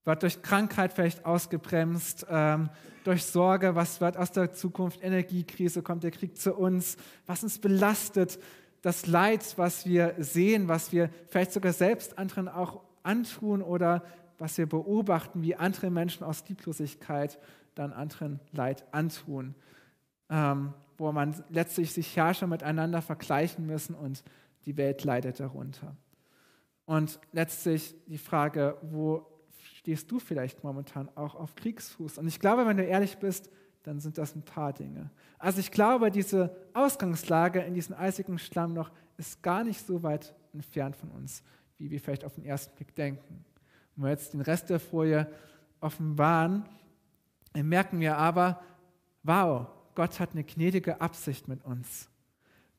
[0.06, 2.70] Wird durch Krankheit vielleicht ausgebremst, ähm,
[3.04, 7.60] durch Sorge, was wird aus der Zukunft, Energiekrise, kommt der Krieg zu uns, was uns
[7.60, 8.40] belastet,
[8.82, 14.04] das Leid, was wir sehen, was wir vielleicht sogar selbst anderen auch antun oder
[14.40, 17.40] was wir beobachten, wie andere Menschen aus Lieblosigkeit
[17.76, 19.56] dann anderen Leid antun.
[20.34, 24.24] Ähm, wo man letztlich sich Herrscher miteinander vergleichen müssen und
[24.66, 25.96] die Welt leidet darunter.
[26.86, 29.28] Und letztlich die Frage, wo
[29.78, 32.18] stehst du vielleicht momentan auch auf Kriegsfuß?
[32.18, 33.52] Und ich glaube, wenn du ehrlich bist,
[33.84, 35.12] dann sind das ein paar Dinge.
[35.38, 40.34] Also ich glaube, diese Ausgangslage in diesem eisigen Schlamm noch ist gar nicht so weit
[40.52, 41.44] entfernt von uns,
[41.78, 43.46] wie wir vielleicht auf den ersten Blick denken.
[43.96, 45.28] Wenn wir jetzt den Rest der Folie
[45.80, 46.66] offenbaren,
[47.54, 48.64] merken wir aber,
[49.22, 52.10] wow, Gott hat eine gnädige Absicht mit uns.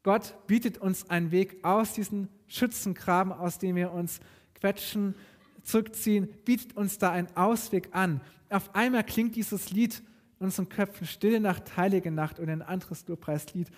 [0.02, 4.20] Gott bietet uns einen Weg aus diesem Schützengraben, aus dem wir uns
[4.54, 5.14] quetschen,
[5.62, 8.20] zurückziehen, bietet uns da einen Ausweg an.
[8.50, 10.02] Auf einmal klingt dieses Lied
[10.38, 13.70] in unseren Köpfen Stille Nacht, Heilige Nacht oder ein anderes Lobpreislied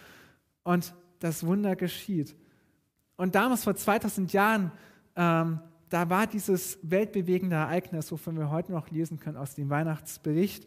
[0.64, 2.34] und das Wunder geschieht.
[3.16, 4.72] Und damals vor 2000 Jahren,
[5.14, 10.66] ähm, da war dieses weltbewegende Ereignis, wovon wir heute noch lesen können aus dem Weihnachtsbericht,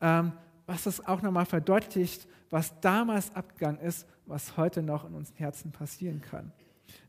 [0.00, 0.32] ähm,
[0.72, 5.70] was das auch nochmal verdeutlicht, was damals abgegangen ist, was heute noch in unseren Herzen
[5.70, 6.50] passieren kann.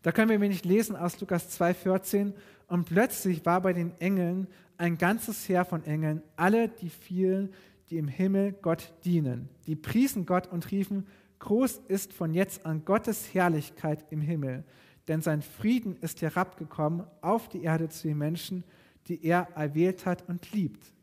[0.02, 2.34] Da können wir wenig lesen aus Lukas 2,14.
[2.68, 4.48] Und plötzlich war bei den Engeln
[4.78, 7.54] ein ganzes Heer von Engeln, alle die vielen,
[7.90, 9.48] die im Himmel Gott dienen.
[9.66, 11.08] Die priesen Gott und riefen,
[11.40, 14.66] groß ist von jetzt an Gottes Herrlichkeit im Himmel,
[15.08, 18.66] denn sein Frieden ist herabgekommen auf die Erde zu den Menschen,
[19.08, 20.94] die er erwählt hat und liebt.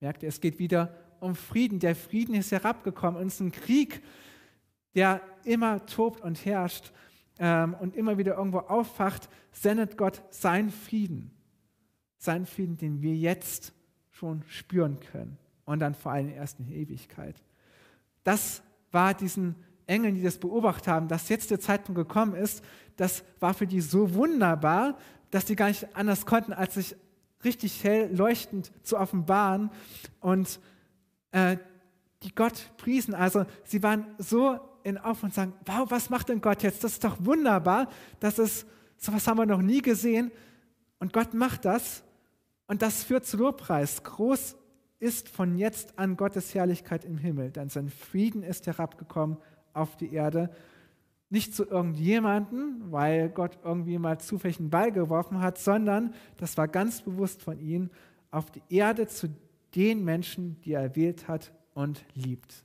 [0.00, 1.78] Merkt ihr, es geht wieder um Frieden.
[1.78, 3.20] Der Frieden ist herabgekommen.
[3.20, 4.02] Und es ist ein Krieg,
[4.94, 6.92] der immer tobt und herrscht
[7.38, 11.30] ähm, und immer wieder irgendwo aufwacht, sendet Gott seinen Frieden.
[12.18, 13.72] Seinen Frieden, den wir jetzt
[14.10, 15.38] schon spüren können.
[15.64, 17.36] Und dann vor allem erst in Ewigkeit.
[18.24, 19.54] Das war diesen
[19.86, 22.62] Engeln, die das beobachtet haben, dass jetzt der Zeitpunkt gekommen ist,
[22.96, 24.98] das war für die so wunderbar,
[25.30, 26.96] dass die gar nicht anders konnten, als sich
[27.44, 29.70] richtig hell leuchtend zu offenbaren
[30.20, 30.60] und
[31.32, 31.56] äh,
[32.22, 33.14] die Gott priesen.
[33.14, 36.82] Also sie waren so in Auf und sagen, wow, was macht denn Gott jetzt?
[36.82, 37.88] Das ist doch wunderbar.
[38.20, 40.30] Das ist, sowas haben wir noch nie gesehen.
[40.98, 42.02] Und Gott macht das.
[42.66, 44.02] Und das führt zu Lobpreis.
[44.02, 44.56] Groß
[45.00, 49.38] ist von jetzt an Gottes Herrlichkeit im Himmel, denn sein Frieden ist herabgekommen
[49.72, 50.50] auf die Erde.
[51.30, 56.66] Nicht zu irgendjemanden, weil Gott irgendwie mal zufällig einen Ball geworfen hat, sondern das war
[56.66, 57.90] ganz bewusst von ihm
[58.30, 59.28] auf die Erde zu
[59.74, 62.64] den Menschen, die er erwählt hat und liebt.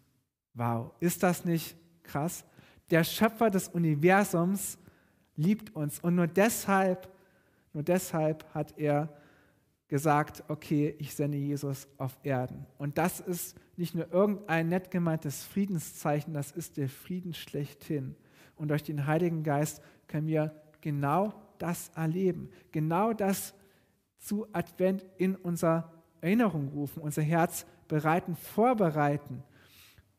[0.54, 2.46] Wow, ist das nicht krass?
[2.92, 4.78] Der Schöpfer des Universums
[5.36, 7.10] liebt uns und nur deshalb,
[7.74, 9.10] Nur deshalb hat er
[9.88, 12.66] gesagt, okay, ich sende Jesus auf Erden.
[12.78, 18.16] Und das ist nicht nur irgendein nett gemeintes Friedenszeichen, das ist der Frieden schlechthin.
[18.56, 23.54] Und durch den Heiligen Geist können wir genau das erleben, genau das
[24.20, 25.92] zu Advent in unser
[26.24, 29.44] Erinnerung rufen, unser Herz bereiten, vorbereiten.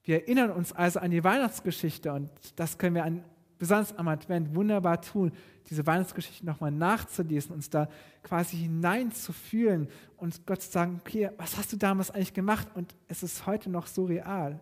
[0.02, 3.24] Wir erinnern uns also an die Weihnachtsgeschichte und das können wir an,
[3.58, 5.32] besonders am Advent wunderbar tun,
[5.70, 7.88] diese Weihnachtsgeschichte nochmal nachzulesen, uns da
[8.22, 9.88] quasi hineinzufühlen
[10.18, 12.68] und Gott zu sagen, okay, was hast du damals eigentlich gemacht?
[12.74, 14.60] Und es ist heute noch so real.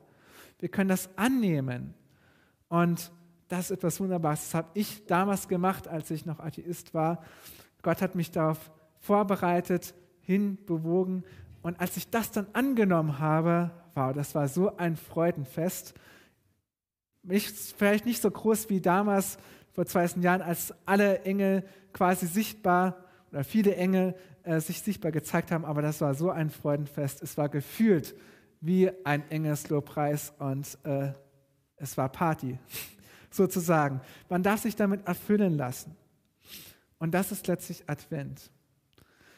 [0.61, 1.95] Wir können das annehmen.
[2.69, 3.11] Und
[3.49, 4.45] das ist etwas Wunderbares.
[4.45, 7.23] Das habe ich damals gemacht, als ich noch Atheist war.
[7.83, 9.93] Gott hat mich darauf vorbereitet,
[10.25, 11.25] hinbewogen.
[11.63, 15.95] Und als ich das dann angenommen habe, wow, das war so ein Freudenfest.
[17.23, 19.39] Nicht, vielleicht nicht so groß wie damals,
[19.73, 25.51] vor 2000 Jahren, als alle Engel quasi sichtbar oder viele Engel äh, sich sichtbar gezeigt
[25.51, 27.23] haben, aber das war so ein Freudenfest.
[27.23, 28.15] Es war gefühlt
[28.61, 31.13] wie ein Engelslobpreis und äh,
[31.77, 32.59] es war Party,
[33.31, 34.01] sozusagen.
[34.29, 35.97] Man darf sich damit erfüllen lassen.
[36.99, 38.51] Und das ist letztlich Advent.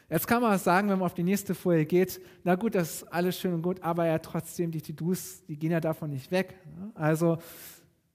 [0.09, 2.97] Jetzt kann man auch sagen, wenn man auf die nächste Folie geht, na gut, das
[2.97, 6.29] ist alles schön und gut, aber ja trotzdem, die To-Dos, die gehen ja davon nicht
[6.29, 6.55] weg.
[6.93, 7.39] Also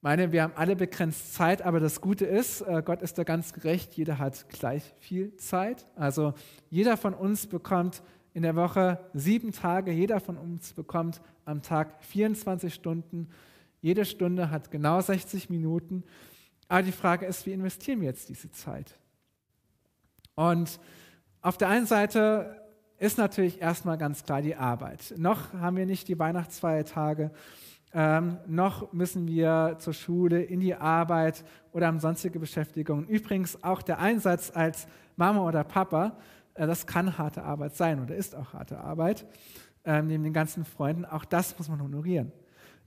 [0.00, 3.52] meine, wir haben alle begrenzt Zeit, aber das Gute ist, äh, Gott ist da ganz
[3.52, 5.84] gerecht, jeder hat gleich viel Zeit.
[5.96, 6.32] Also
[6.70, 12.04] jeder von uns bekommt in der Woche sieben Tage, jeder von uns bekommt am Tag
[12.04, 13.28] 24 Stunden.
[13.82, 16.04] Jede Stunde hat genau 60 Minuten.
[16.68, 18.96] Aber die Frage ist, wie investieren wir jetzt diese Zeit?
[20.36, 20.78] Und
[21.42, 22.60] auf der einen Seite
[22.98, 25.14] ist natürlich erstmal ganz klar die Arbeit.
[25.16, 27.30] Noch haben wir nicht die Weihnachtsfeiertage.
[27.92, 33.06] Ähm, noch müssen wir zur Schule, in die Arbeit oder an sonstige Beschäftigungen.
[33.08, 36.16] Übrigens auch der Einsatz als Mama oder Papa,
[36.54, 39.26] äh, das kann harte Arbeit sein oder ist auch harte Arbeit,
[39.84, 41.04] ähm, neben den ganzen Freunden.
[41.04, 42.30] Auch das muss man honorieren.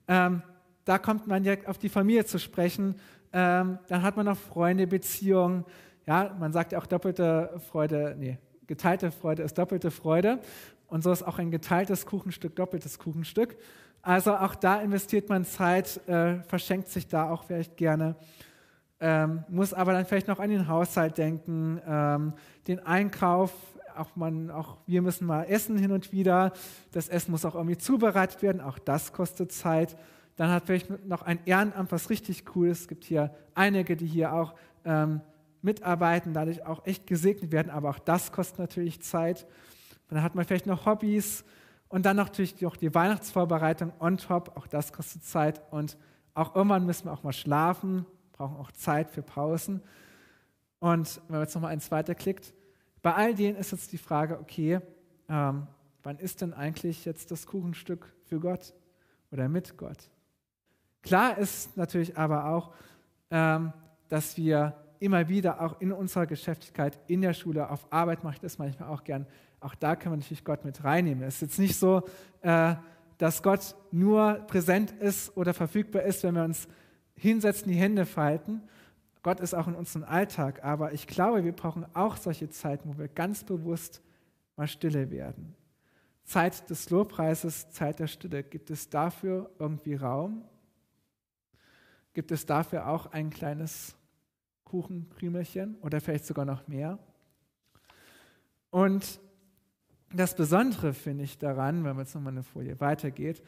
[0.07, 0.41] Ähm,
[0.85, 2.95] da kommt man direkt auf die Familie zu sprechen.
[3.33, 5.65] Ähm, dann hat man noch Freunde, Beziehungen.
[6.05, 8.37] Ja, man sagt ja auch doppelte Freude, nee,
[8.67, 10.39] geteilte Freude ist doppelte Freude.
[10.87, 13.57] Und so ist auch ein geteiltes Kuchenstück doppeltes Kuchenstück.
[14.01, 18.15] Also auch da investiert man Zeit, äh, verschenkt sich da auch vielleicht gerne,
[18.99, 22.33] ähm, muss aber dann vielleicht noch an den Haushalt denken, ähm,
[22.67, 23.53] den Einkauf.
[23.97, 26.51] Auch, man, auch wir müssen mal essen hin und wieder.
[26.91, 28.59] Das Essen muss auch irgendwie zubereitet werden.
[28.61, 29.95] Auch das kostet Zeit.
[30.35, 32.81] Dann hat vielleicht noch ein Ehrenamt, was richtig cool ist.
[32.81, 35.21] Es gibt hier einige, die hier auch ähm,
[35.63, 37.69] mitarbeiten, dadurch auch echt gesegnet werden.
[37.69, 39.47] Aber auch das kostet natürlich Zeit.
[40.09, 41.43] Dann hat man vielleicht noch Hobbys
[41.87, 45.61] und dann natürlich noch die Weihnachtsvorbereitung on top, auch das kostet Zeit.
[45.71, 45.97] Und
[46.33, 49.81] auch irgendwann müssen wir auch mal schlafen, brauchen auch Zeit für Pausen.
[50.79, 52.53] Und wenn man jetzt nochmal eins weiterklickt,
[53.01, 54.79] bei all denen ist jetzt die Frage, okay,
[55.29, 55.67] ähm,
[56.03, 58.73] wann ist denn eigentlich jetzt das Kuchenstück für Gott
[59.31, 60.09] oder mit Gott?
[61.01, 62.73] Klar ist natürlich aber auch,
[63.29, 63.73] ähm,
[64.09, 68.39] dass wir immer wieder auch in unserer Geschäftigkeit, in der Schule, auf Arbeit mache ich
[68.39, 69.27] das manchmal auch gern,
[69.59, 71.23] auch da können wir natürlich Gott mit reinnehmen.
[71.23, 72.03] Es ist jetzt nicht so,
[72.41, 72.75] äh,
[73.17, 76.67] dass Gott nur präsent ist oder verfügbar ist, wenn wir uns
[77.15, 78.61] hinsetzen, die Hände falten.
[79.21, 82.97] Gott ist auch in unserem Alltag, aber ich glaube, wir brauchen auch solche Zeiten, wo
[82.97, 84.01] wir ganz bewusst
[84.57, 85.55] mal stille werden.
[86.25, 88.43] Zeit des Lobpreises, Zeit der Stille.
[88.43, 90.43] Gibt es dafür irgendwie Raum?
[92.13, 93.95] Gibt es dafür auch ein kleines
[94.73, 96.97] Kuchenkrümelchen oder vielleicht sogar noch mehr?
[98.71, 99.19] Und
[100.11, 103.43] das Besondere finde ich daran, wenn man jetzt nochmal eine Folie weitergeht,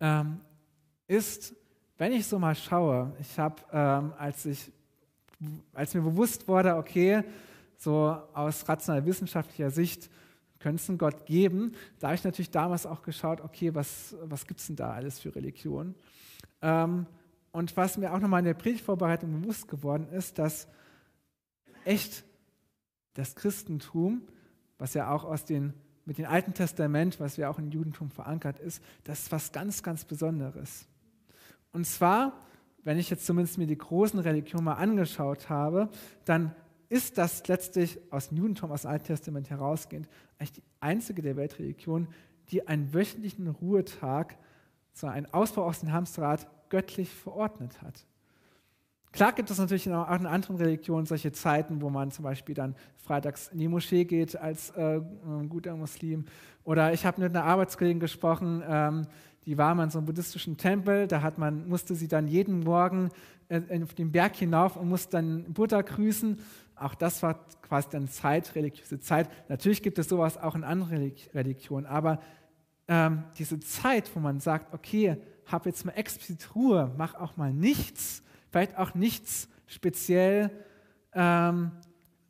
[0.00, 0.40] ähm,
[1.06, 1.54] ist,
[1.98, 4.48] wenn ich so mal schaue, ich habe, ähm, als
[5.72, 7.22] als mir bewusst wurde, okay,
[7.76, 10.10] so aus rationaler wissenschaftlicher Sicht
[10.58, 14.44] könnte es einen Gott geben, da habe ich natürlich damals auch geschaut, okay, was, was
[14.44, 15.94] gibt es denn da alles für Religionen?
[16.60, 17.06] Ähm,
[17.56, 20.68] und was mir auch nochmal in der Predigtvorbereitung bewusst geworden ist, dass
[21.86, 22.22] echt
[23.14, 24.20] das Christentum,
[24.76, 25.72] was ja auch aus den
[26.04, 29.82] mit dem Alten Testament, was ja auch im Judentum verankert ist, das ist was ganz,
[29.82, 30.86] ganz Besonderes.
[31.72, 32.34] Und zwar,
[32.84, 35.88] wenn ich jetzt zumindest mir die großen Religionen mal angeschaut habe,
[36.26, 36.54] dann
[36.90, 41.36] ist das letztlich aus dem Judentum, aus dem Alten Testament herausgehend, eigentlich die einzige der
[41.36, 42.08] Weltreligionen,
[42.50, 44.36] die einen wöchentlichen Ruhetag,
[44.92, 48.06] so einen Ausbau aus dem Hamsterrad, göttlich verordnet hat.
[49.12, 52.74] Klar gibt es natürlich auch in anderen Religionen solche Zeiten, wo man zum Beispiel dann
[52.96, 55.00] freitags in die Moschee geht als äh,
[55.48, 56.26] guter Muslim.
[56.64, 59.06] Oder ich habe mit einer Arbeitskollegin gesprochen, ähm,
[59.46, 62.60] die war mal in so einem buddhistischen Tempel, da hat man, musste sie dann jeden
[62.60, 63.08] Morgen
[63.48, 66.38] äh, auf den Berg hinauf und musste dann Buddha grüßen.
[66.74, 69.30] Auch das war quasi dann Zeit, religiöse Zeit.
[69.48, 72.20] Natürlich gibt es sowas auch in anderen Religionen, aber
[72.88, 77.52] ähm, diese Zeit, wo man sagt, okay, hab jetzt mal explizit Ruhe, mach auch mal
[77.52, 80.50] nichts, vielleicht auch nichts speziell,
[81.12, 81.72] ähm,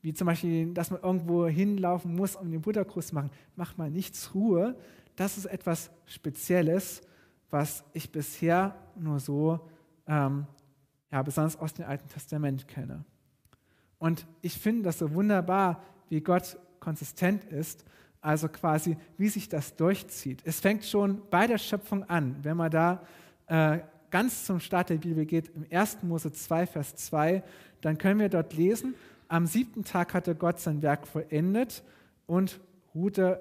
[0.02, 3.90] wie zum Beispiel, dass man irgendwo hinlaufen muss, um den Butterkruß zu machen, mach mal
[3.90, 4.76] nichts Ruhe.
[5.16, 7.02] Das ist etwas Spezielles,
[7.50, 9.60] was ich bisher nur so,
[10.06, 10.46] ähm,
[11.10, 13.04] ja, besonders aus dem Alten Testament kenne.
[13.98, 17.84] Und ich finde das so wunderbar, wie Gott konsistent ist,
[18.26, 20.42] also quasi, wie sich das durchzieht.
[20.44, 23.02] Es fängt schon bei der Schöpfung an, wenn man da
[23.46, 23.78] äh,
[24.10, 26.02] ganz zum Start der Bibel geht, im 1.
[26.02, 27.44] Mose 2, Vers 2,
[27.82, 28.94] dann können wir dort lesen,
[29.28, 31.84] am siebten Tag hatte Gott sein Werk vollendet
[32.26, 32.60] und
[32.94, 33.40] ruhte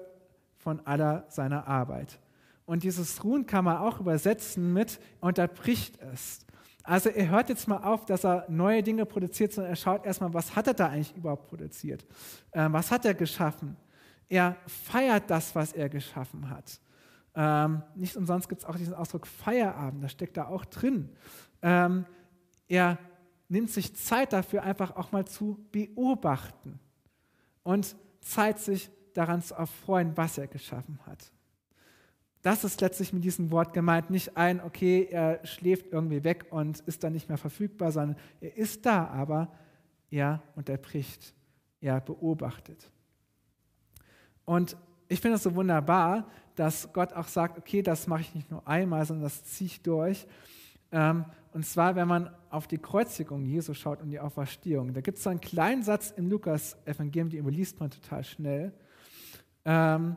[0.56, 2.18] von aller seiner Arbeit.
[2.64, 6.46] Und dieses Ruhen kann man auch übersetzen mit unterbricht es.
[6.84, 10.32] Also er hört jetzt mal auf, dass er neue Dinge produziert, sondern er schaut erstmal,
[10.32, 12.06] was hat er da eigentlich überhaupt produziert?
[12.52, 13.76] Ähm, was hat er geschaffen?
[14.28, 16.80] Er feiert das, was er geschaffen hat.
[17.34, 21.10] Ähm, nicht umsonst gibt es auch diesen Ausdruck Feierabend, das steckt da auch drin.
[21.62, 22.06] Ähm,
[22.66, 22.98] er
[23.48, 26.80] nimmt sich Zeit dafür, einfach auch mal zu beobachten
[27.62, 31.30] und Zeit, sich daran zu erfreuen, was er geschaffen hat.
[32.42, 34.08] Das ist letztlich mit diesem Wort gemeint.
[34.10, 38.56] Nicht ein, okay, er schläft irgendwie weg und ist dann nicht mehr verfügbar, sondern er
[38.56, 39.52] ist da, aber
[40.10, 41.34] er unterbricht,
[41.80, 42.90] er beobachtet.
[44.46, 44.78] Und
[45.08, 48.66] ich finde es so wunderbar, dass Gott auch sagt, okay, das mache ich nicht nur
[48.66, 50.26] einmal, sondern das ziehe ich durch.
[50.90, 54.94] Ähm, und zwar, wenn man auf die Kreuzigung Jesu schaut und die Auferstehung.
[54.94, 58.72] Da gibt es so einen kleinen Satz im Lukas-Evangelium, die überliest man total schnell.
[59.64, 60.16] Ähm,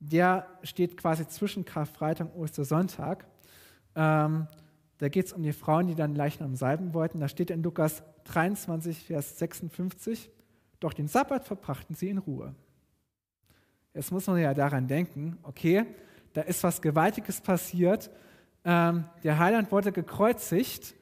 [0.00, 3.26] der steht quasi zwischen Karfreitag und Ostersonntag.
[3.94, 4.46] Ähm,
[4.98, 7.20] da geht es um die Frauen, die dann Leichnam salben wollten.
[7.20, 10.30] Da steht in Lukas 23, Vers 56,
[10.78, 12.54] doch den Sabbat verbrachten sie in Ruhe.
[13.94, 15.84] Jetzt muss man ja daran denken, okay,
[16.32, 18.10] da ist was Gewaltiges passiert.
[18.64, 20.94] Ähm, der Heiland wurde gekreuzigt.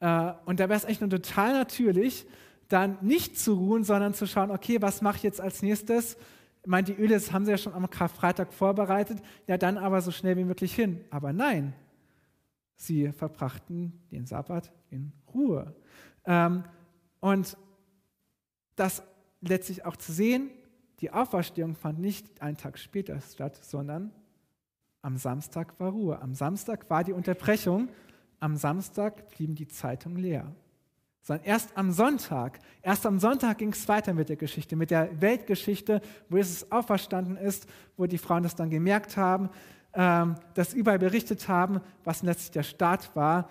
[0.00, 2.26] Äh, und da wäre es echt nur total natürlich,
[2.68, 6.16] dann nicht zu ruhen, sondern zu schauen, okay, was mache ich jetzt als nächstes?
[6.62, 10.10] Ich meine, die Öle haben sie ja schon am Karfreitag vorbereitet, ja dann aber so
[10.10, 11.04] schnell wie möglich hin.
[11.10, 11.72] Aber nein,
[12.76, 15.74] sie verbrachten den Sabbat in Ruhe.
[16.26, 16.64] Ähm,
[17.20, 17.56] und
[18.76, 19.02] das
[19.40, 20.50] letztlich auch zu sehen,
[21.00, 24.12] die Auferstehung fand nicht einen Tag später statt, sondern
[25.02, 26.20] am Samstag war Ruhe.
[26.20, 27.88] Am Samstag war die Unterbrechung.
[28.38, 30.54] Am Samstag blieben die Zeitungen leer
[31.22, 35.20] sondern erst am Sonntag, erst am Sonntag ging es weiter mit der Geschichte, mit der
[35.20, 39.50] Weltgeschichte, wo Jesus auferstanden ist, wo die Frauen das dann gemerkt haben,
[39.92, 43.48] ähm, das überall berichtet haben, was letztlich der Start war,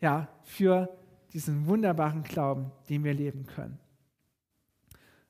[0.00, 0.88] ja, für
[1.32, 3.78] diesen wunderbaren Glauben, den wir leben können.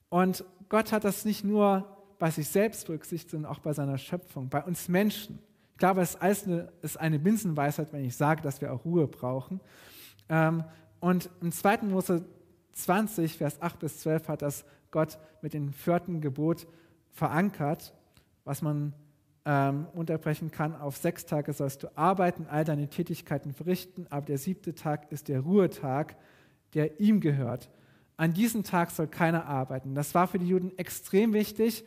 [0.09, 1.87] Und Gott hat das nicht nur
[2.19, 5.39] bei sich selbst berücksichtigt, sondern auch bei seiner Schöpfung, bei uns Menschen.
[5.73, 6.17] Ich glaube, es
[6.81, 9.61] ist eine, Binsenweisheit, wenn ich sage, dass wir auch Ruhe brauchen.
[10.31, 10.65] Ähm,
[10.99, 11.83] und im 2.
[11.83, 12.25] Mose
[12.73, 16.67] 20, Vers 8 bis 12 hat das Gott mit dem vierten Gebot
[17.11, 17.93] verankert,
[18.45, 18.95] was man
[19.45, 20.75] ähm, unterbrechen kann.
[20.75, 25.29] Auf sechs Tage sollst du arbeiten, all deine Tätigkeiten verrichten, aber der siebte Tag ist
[25.29, 26.17] der Ruhetag,
[26.73, 27.69] der ihm gehört.
[28.17, 29.95] An diesem Tag soll keiner arbeiten.
[29.95, 31.85] Das war für die Juden extrem wichtig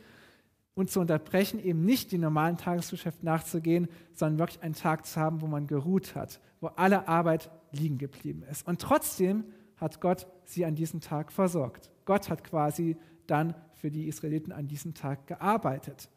[0.74, 5.40] und zu unterbrechen, eben nicht die normalen Tagesgeschäft nachzugehen, sondern wirklich einen Tag zu haben,
[5.40, 8.66] wo man geruht hat, wo alle Arbeit liegen geblieben ist.
[8.66, 9.44] Und trotzdem
[9.76, 11.90] hat Gott sie an diesem Tag versorgt.
[12.04, 16.08] Gott hat quasi dann für die Israeliten an diesem Tag gearbeitet.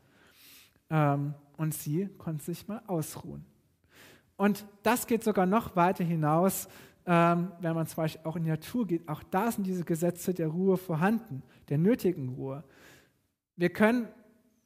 [0.89, 3.45] Ähm, und sie konnten sich mal ausruhen.
[4.37, 6.69] Und das geht sogar noch weiter hinaus,
[7.11, 9.09] ähm, wenn man zum Beispiel auch in die Natur geht.
[9.09, 12.63] Auch da sind diese Gesetze der Ruhe vorhanden, der nötigen Ruhe.
[13.55, 14.07] Wir können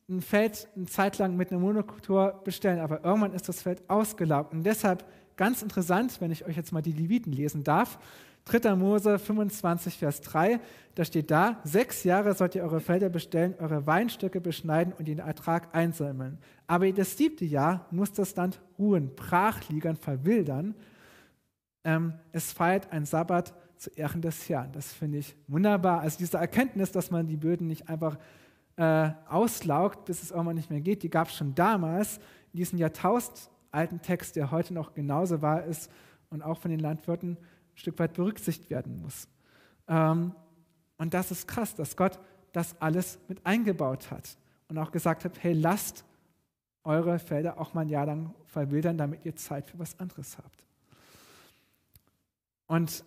[0.09, 4.51] ein Feld eine Zeit lang mit einer Monokultur bestellen, aber irgendwann ist das Feld ausgelaugt.
[4.51, 5.05] Und deshalb
[5.37, 7.97] ganz interessant, wenn ich euch jetzt mal die Leviten lesen darf.
[8.43, 8.75] 3.
[8.75, 10.59] Mose 25, Vers 3,
[10.95, 15.19] da steht da, sechs Jahre sollt ihr eure Felder bestellen, eure Weinstöcke beschneiden und den
[15.19, 16.39] Ertrag einsammeln.
[16.67, 20.75] Aber das siebte Jahr muss das Land ruhen, brachliegern, verwildern.
[21.83, 24.71] Ähm, es feiert ein Sabbat zu Ehren des Herrn.
[24.71, 25.99] Das finde ich wunderbar.
[25.99, 28.17] Also diese Erkenntnis, dass man die Böden nicht einfach
[28.77, 32.17] äh, auslaugt, bis es irgendwann nicht mehr geht, die gab es schon damals
[32.53, 35.91] in diesem Jahrtausend alten Text, der heute noch genauso wahr ist
[36.29, 37.37] und auch von den Landwirten ein
[37.77, 39.27] Stück weit berücksichtigt werden muss.
[39.87, 40.33] Ähm,
[40.97, 42.19] und das ist krass, dass Gott
[42.51, 46.05] das alles mit eingebaut hat und auch gesagt hat, hey, lasst
[46.83, 50.63] eure Felder auch mal ein Jahr lang verwildern, damit ihr Zeit für was anderes habt.
[52.67, 53.03] Und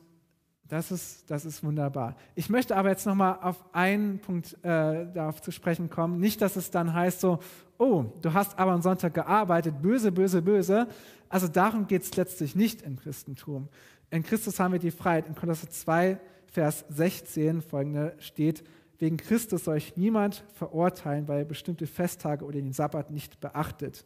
[0.68, 2.16] Das ist, das ist wunderbar.
[2.34, 6.18] Ich möchte aber jetzt nochmal auf einen Punkt äh, darauf zu sprechen kommen.
[6.18, 7.38] Nicht, dass es dann heißt so,
[7.78, 10.88] oh, du hast aber am Sonntag gearbeitet, böse, böse, böse.
[11.28, 13.68] Also darum geht es letztlich nicht im Christentum.
[14.10, 15.28] In Christus haben wir die Freiheit.
[15.28, 18.64] In Kolosser 2, Vers 16 folgende steht,
[18.98, 24.04] wegen Christus soll euch niemand verurteilen, weil er bestimmte Festtage oder den Sabbat nicht beachtet.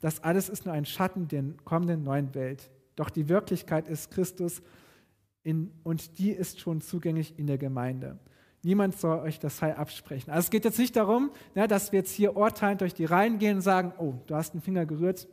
[0.00, 2.70] Das alles ist nur ein Schatten der kommenden neuen Welt.
[2.96, 4.60] Doch die Wirklichkeit ist Christus
[5.44, 8.18] in, und die ist schon zugänglich in der Gemeinde.
[8.64, 10.30] Niemand soll euch das Heil absprechen.
[10.30, 13.38] Also es geht jetzt nicht darum, ne, dass wir jetzt hier urteilend durch die Reihen
[13.38, 15.26] gehen und sagen, oh, du hast den Finger gerührt,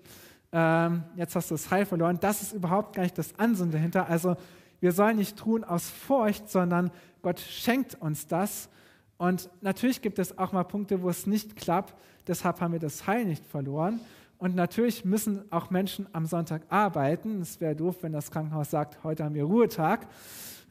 [0.51, 2.17] ähm, jetzt hast du das Heil verloren.
[2.19, 4.09] Das ist überhaupt gar nicht das Ansinnen dahinter.
[4.09, 4.35] Also
[4.79, 6.89] wir sollen nicht tun aus Furcht, sondern
[7.21, 8.69] Gott schenkt uns das.
[9.17, 11.93] Und natürlich gibt es auch mal Punkte, wo es nicht klappt.
[12.27, 13.99] Deshalb haben wir das Heil nicht verloren.
[14.39, 17.41] Und natürlich müssen auch Menschen am Sonntag arbeiten.
[17.41, 20.07] Es wäre doof, wenn das Krankenhaus sagt, heute haben wir Ruhetag.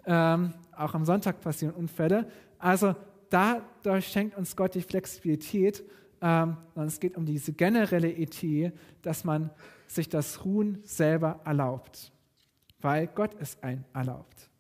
[0.07, 2.27] Ähm, auch am Sonntag passieren Unfälle.
[2.59, 2.97] Also
[3.29, 5.85] dadurch schenkt uns Gott die Flexibilität.
[6.21, 9.51] Ähm, sondern es geht um diese generelle Idee, dass man
[9.87, 12.11] sich das Ruhen selber erlaubt,
[12.81, 14.51] weil Gott es ein erlaubt.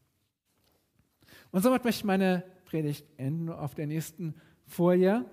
[1.50, 4.34] Und somit möchte ich meine Predigt enden auf der nächsten
[4.66, 5.24] Folie.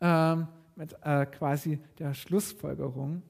[0.00, 3.22] Ähm, mit äh, quasi der Schlussfolgerung.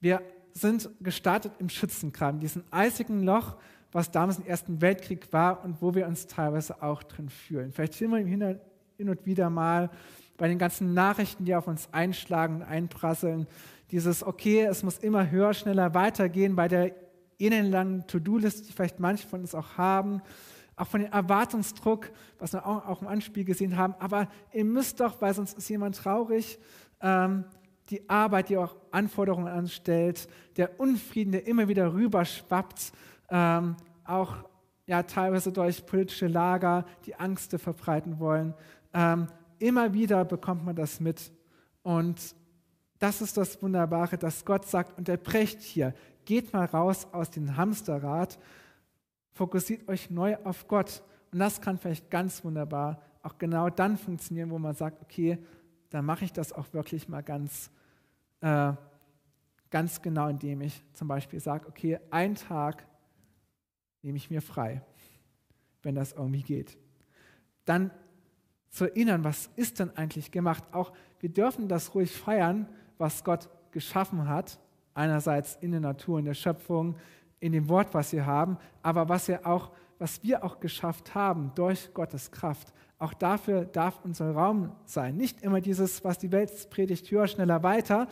[0.00, 3.56] Wir sind gestartet im Schützengraben, diesem eisigen Loch,
[3.92, 7.72] was damals im Ersten Weltkrieg war und wo wir uns teilweise auch drin fühlen.
[7.72, 9.90] Vielleicht sehen wir hin und wieder mal
[10.36, 13.46] bei den ganzen Nachrichten, die auf uns einschlagen, einprasseln,
[13.90, 16.92] dieses, okay, es muss immer höher, schneller weitergehen bei der
[17.38, 20.22] elendlangen To-Do-List, die vielleicht manche von uns auch haben
[20.76, 23.94] auch von dem Erwartungsdruck, was wir auch, auch im Anspiel gesehen haben.
[23.98, 26.58] Aber ihr müsst doch, weil sonst ist jemand traurig,
[27.00, 27.44] ähm,
[27.88, 32.92] die Arbeit, die auch Anforderungen anstellt, der Unfrieden, der immer wieder rüberschwappt,
[33.30, 34.36] ähm, auch
[34.86, 38.54] ja, teilweise durch politische Lager, die Angst verbreiten wollen.
[38.92, 41.32] Ähm, immer wieder bekommt man das mit.
[41.82, 42.34] Und
[42.98, 48.38] das ist das Wunderbare, dass Gott sagt, unterbrecht hier, geht mal raus aus dem Hamsterrad
[49.36, 51.02] Fokussiert euch neu auf Gott.
[51.30, 55.36] Und das kann vielleicht ganz wunderbar auch genau dann funktionieren, wo man sagt, okay,
[55.90, 57.70] dann mache ich das auch wirklich mal ganz,
[58.40, 58.72] äh,
[59.68, 62.86] ganz genau, indem ich zum Beispiel sage, okay, einen Tag
[64.00, 64.80] nehme ich mir frei,
[65.82, 66.78] wenn das irgendwie geht.
[67.66, 67.90] Dann
[68.70, 70.64] zu erinnern, was ist denn eigentlich gemacht?
[70.72, 72.66] Auch wir dürfen das ruhig feiern,
[72.96, 74.58] was Gott geschaffen hat.
[74.94, 76.96] Einerseits in der Natur, in der Schöpfung,
[77.40, 81.52] in dem Wort, was wir haben, aber was wir auch, was wir auch geschafft haben
[81.54, 82.72] durch Gottes Kraft.
[82.98, 85.16] Auch dafür darf unser Raum sein.
[85.16, 88.08] Nicht immer dieses, was die Welt predigt, höher, schneller, weiter.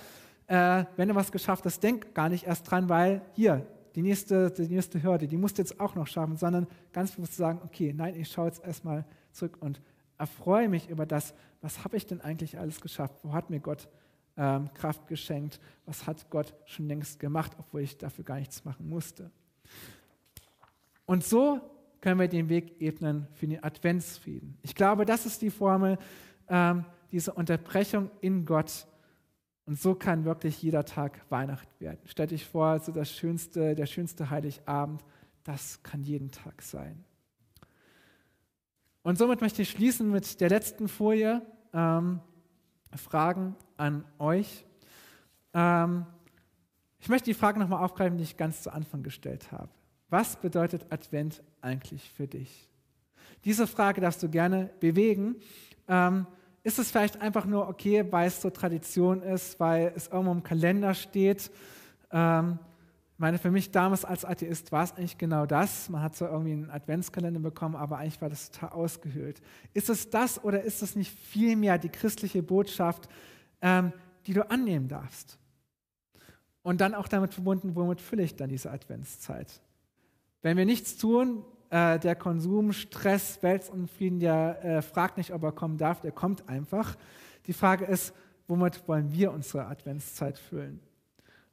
[0.47, 4.51] Äh, wenn du was geschafft hast, denk gar nicht erst dran, weil hier, die nächste,
[4.51, 7.95] die nächste Hürde, die musst du jetzt auch noch schaffen, sondern ganz bewusst sagen, okay,
[7.97, 9.81] nein, ich schaue jetzt erstmal zurück und
[10.19, 13.15] erfreue mich über das, was habe ich denn eigentlich alles geschafft?
[13.23, 13.89] Wo hat mir Gott
[14.37, 15.61] ähm, Kraft geschenkt.
[15.87, 19.31] Was hat Gott schon längst gemacht, obwohl ich dafür gar nichts machen musste.
[21.07, 21.61] Und so
[22.01, 24.59] können wir den Weg ebnen für den Adventsfrieden.
[24.63, 25.99] Ich glaube, das ist die Formel,
[26.49, 28.87] ähm, diese Unterbrechung in Gott.
[29.67, 32.01] Und so kann wirklich jeder Tag Weihnacht werden.
[32.05, 35.03] Stell dich vor, so das schönste, der schönste Heiligabend,
[35.45, 37.05] das kann jeden Tag sein.
[39.03, 41.43] Und somit möchte ich schließen mit der letzten Folie.
[41.73, 42.21] Ähm,
[42.99, 44.65] Fragen an euch.
[45.53, 46.07] Ähm,
[46.99, 49.69] ich möchte die Frage nochmal aufgreifen, die ich ganz zu Anfang gestellt habe.
[50.09, 52.69] Was bedeutet Advent eigentlich für dich?
[53.45, 55.37] Diese Frage darfst du gerne bewegen.
[55.89, 56.27] Ähm,
[56.63, 60.43] ist es vielleicht einfach nur okay, weil es so Tradition ist, weil es irgendwo im
[60.43, 61.51] Kalender steht?
[62.11, 62.59] Ähm,
[63.15, 65.89] ich meine, für mich damals als Atheist war es eigentlich genau das.
[65.89, 69.41] Man hat so irgendwie einen Adventskalender bekommen, aber eigentlich war das total ausgehöhlt.
[69.73, 73.09] Ist es das oder ist es nicht vielmehr die christliche Botschaft,
[73.63, 73.93] ähm,
[74.27, 75.39] die du annehmen darfst?
[76.63, 79.61] Und dann auch damit verbunden, womit fülle ich dann diese Adventszeit?
[80.43, 85.53] Wenn wir nichts tun, äh, der Konsum, Stress, Weltunfrieden, der äh, fragt nicht, ob er
[85.53, 86.97] kommen darf, der kommt einfach.
[87.47, 88.13] Die Frage ist,
[88.49, 90.81] womit wollen wir unsere Adventszeit füllen?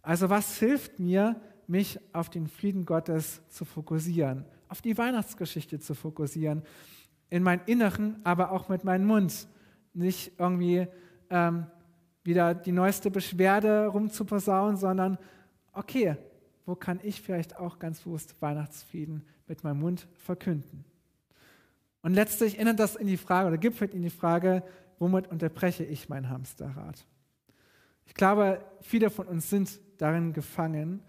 [0.01, 5.93] Also was hilft mir, mich auf den Frieden Gottes zu fokussieren, auf die Weihnachtsgeschichte zu
[5.93, 6.63] fokussieren,
[7.29, 9.47] in mein Inneren, aber auch mit meinem Mund.
[9.93, 10.87] Nicht irgendwie
[11.29, 11.65] ähm,
[12.23, 15.17] wieder die neueste Beschwerde rumzuposaunen, sondern
[15.73, 16.17] okay,
[16.65, 20.85] wo kann ich vielleicht auch ganz bewusst Weihnachtsfrieden mit meinem Mund verkünden?
[22.01, 24.63] Und letztlich erinnert das in die Frage oder gipfelt in die Frage,
[24.99, 27.05] womit unterbreche ich mein Hamsterrad?
[28.05, 31.01] Ich glaube, viele von uns sind darin gefangen,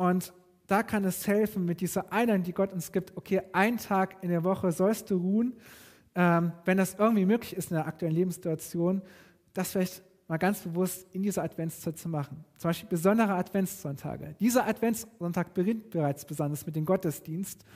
[0.00, 0.32] und
[0.66, 3.14] da kann es helfen mit dieser Einheit, die Gott uns gibt.
[3.18, 5.58] Okay, einen Tag in der Woche sollst du ruhen,
[6.14, 9.02] ähm, wenn das irgendwie möglich ist in der aktuellen Lebenssituation,
[9.52, 12.46] das vielleicht mal ganz bewusst in dieser Adventszeit zu machen.
[12.56, 14.36] Zum Beispiel besondere Adventssonntage.
[14.40, 17.66] Dieser Adventssonntag beginnt bereits besonders mit dem Gottesdienst.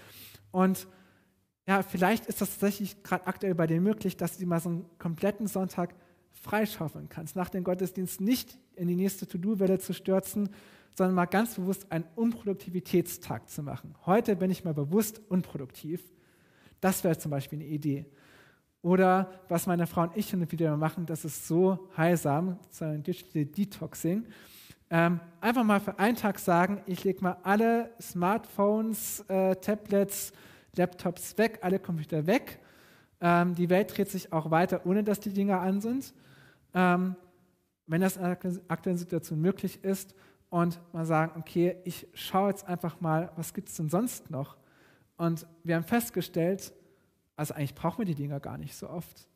[0.51, 0.89] Und
[1.67, 4.87] ja, vielleicht ist das tatsächlich gerade aktuell bei dir möglich, dass du mal so einen
[4.99, 5.95] kompletten Sonntag
[6.33, 10.49] freischaufeln kannst, nach dem Gottesdienst nicht in die nächste To-Do-Welle zu stürzen,
[10.95, 13.95] sondern mal ganz bewusst einen Unproduktivitätstag zu machen.
[14.07, 16.01] Heute bin ich mal bewusst unproduktiv.
[16.81, 18.07] Das wäre zum Beispiel eine Idee.
[18.81, 22.85] Oder was meine Frau und ich hin und wieder machen, das ist so heilsam, so
[22.85, 24.25] ein Digital Detoxing.
[24.91, 30.33] Ähm, einfach mal für einen Tag sagen, ich lege mal alle Smartphones, äh, Tablets,
[30.77, 32.61] Laptops weg, alle Computer weg.
[33.21, 36.13] Ähm, die Welt dreht sich auch weiter, ohne dass die Dinger an sind.
[36.75, 37.17] Ähm,
[37.87, 38.39] wenn das in der
[38.69, 40.15] aktuellen Situation möglich ist
[40.55, 44.57] und mal sagen, okay, ich schaue jetzt einfach mal, was gibt es denn sonst noch?
[45.17, 46.73] Und wir haben festgestellt,
[47.35, 49.27] also eigentlich brauchen wir die Dinger gar nicht so oft.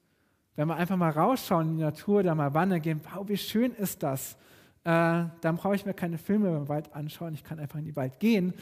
[0.54, 3.72] Wenn wir einfach mal rausschauen in die Natur, da mal wandern gehen, wow, wie schön
[3.72, 4.34] ist das.
[4.84, 7.96] Äh, dann brauche ich mir keine Filme im Wald anschauen, ich kann einfach in den
[7.96, 8.54] Wald gehen.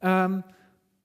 [0.00, 0.44] Ähm,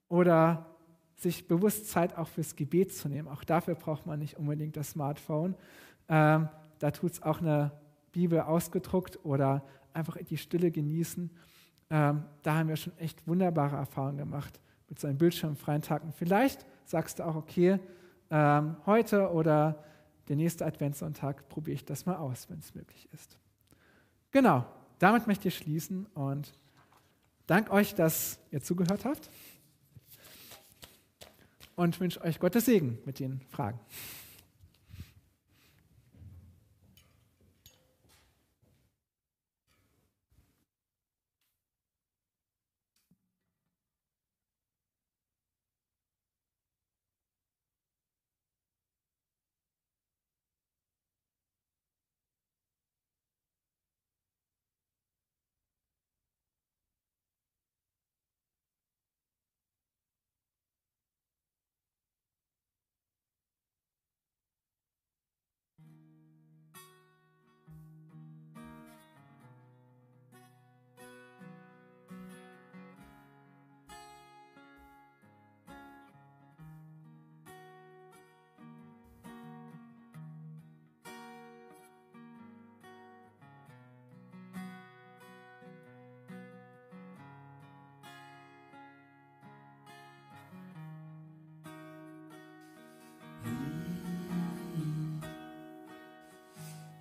[0.08, 0.68] oder
[1.16, 3.28] sich bewusst Zeit auch fürs Gebet zu nehmen.
[3.28, 5.56] Auch dafür braucht man nicht unbedingt das Smartphone.
[6.08, 6.48] Ähm,
[6.78, 7.72] da tut es auch eine
[8.12, 9.64] Bibel ausgedruckt oder
[9.94, 11.30] einfach die Stille genießen.
[11.90, 16.04] Ähm, da haben wir schon echt wunderbare Erfahrungen gemacht mit so einem bildschirmfreien Tag.
[16.04, 17.80] Und vielleicht sagst du auch, okay,
[18.30, 19.84] ähm, heute oder
[20.28, 23.38] der nächste Adventssonntag probiere ich das mal aus, wenn es möglich ist.
[24.32, 24.66] Genau,
[25.00, 26.54] damit möchte ich schließen und
[27.48, 29.30] danke euch, dass ihr zugehört habt
[31.76, 33.80] und wünsche euch Gottes Segen mit den Fragen.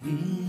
[0.03, 0.39] Mm-hmm.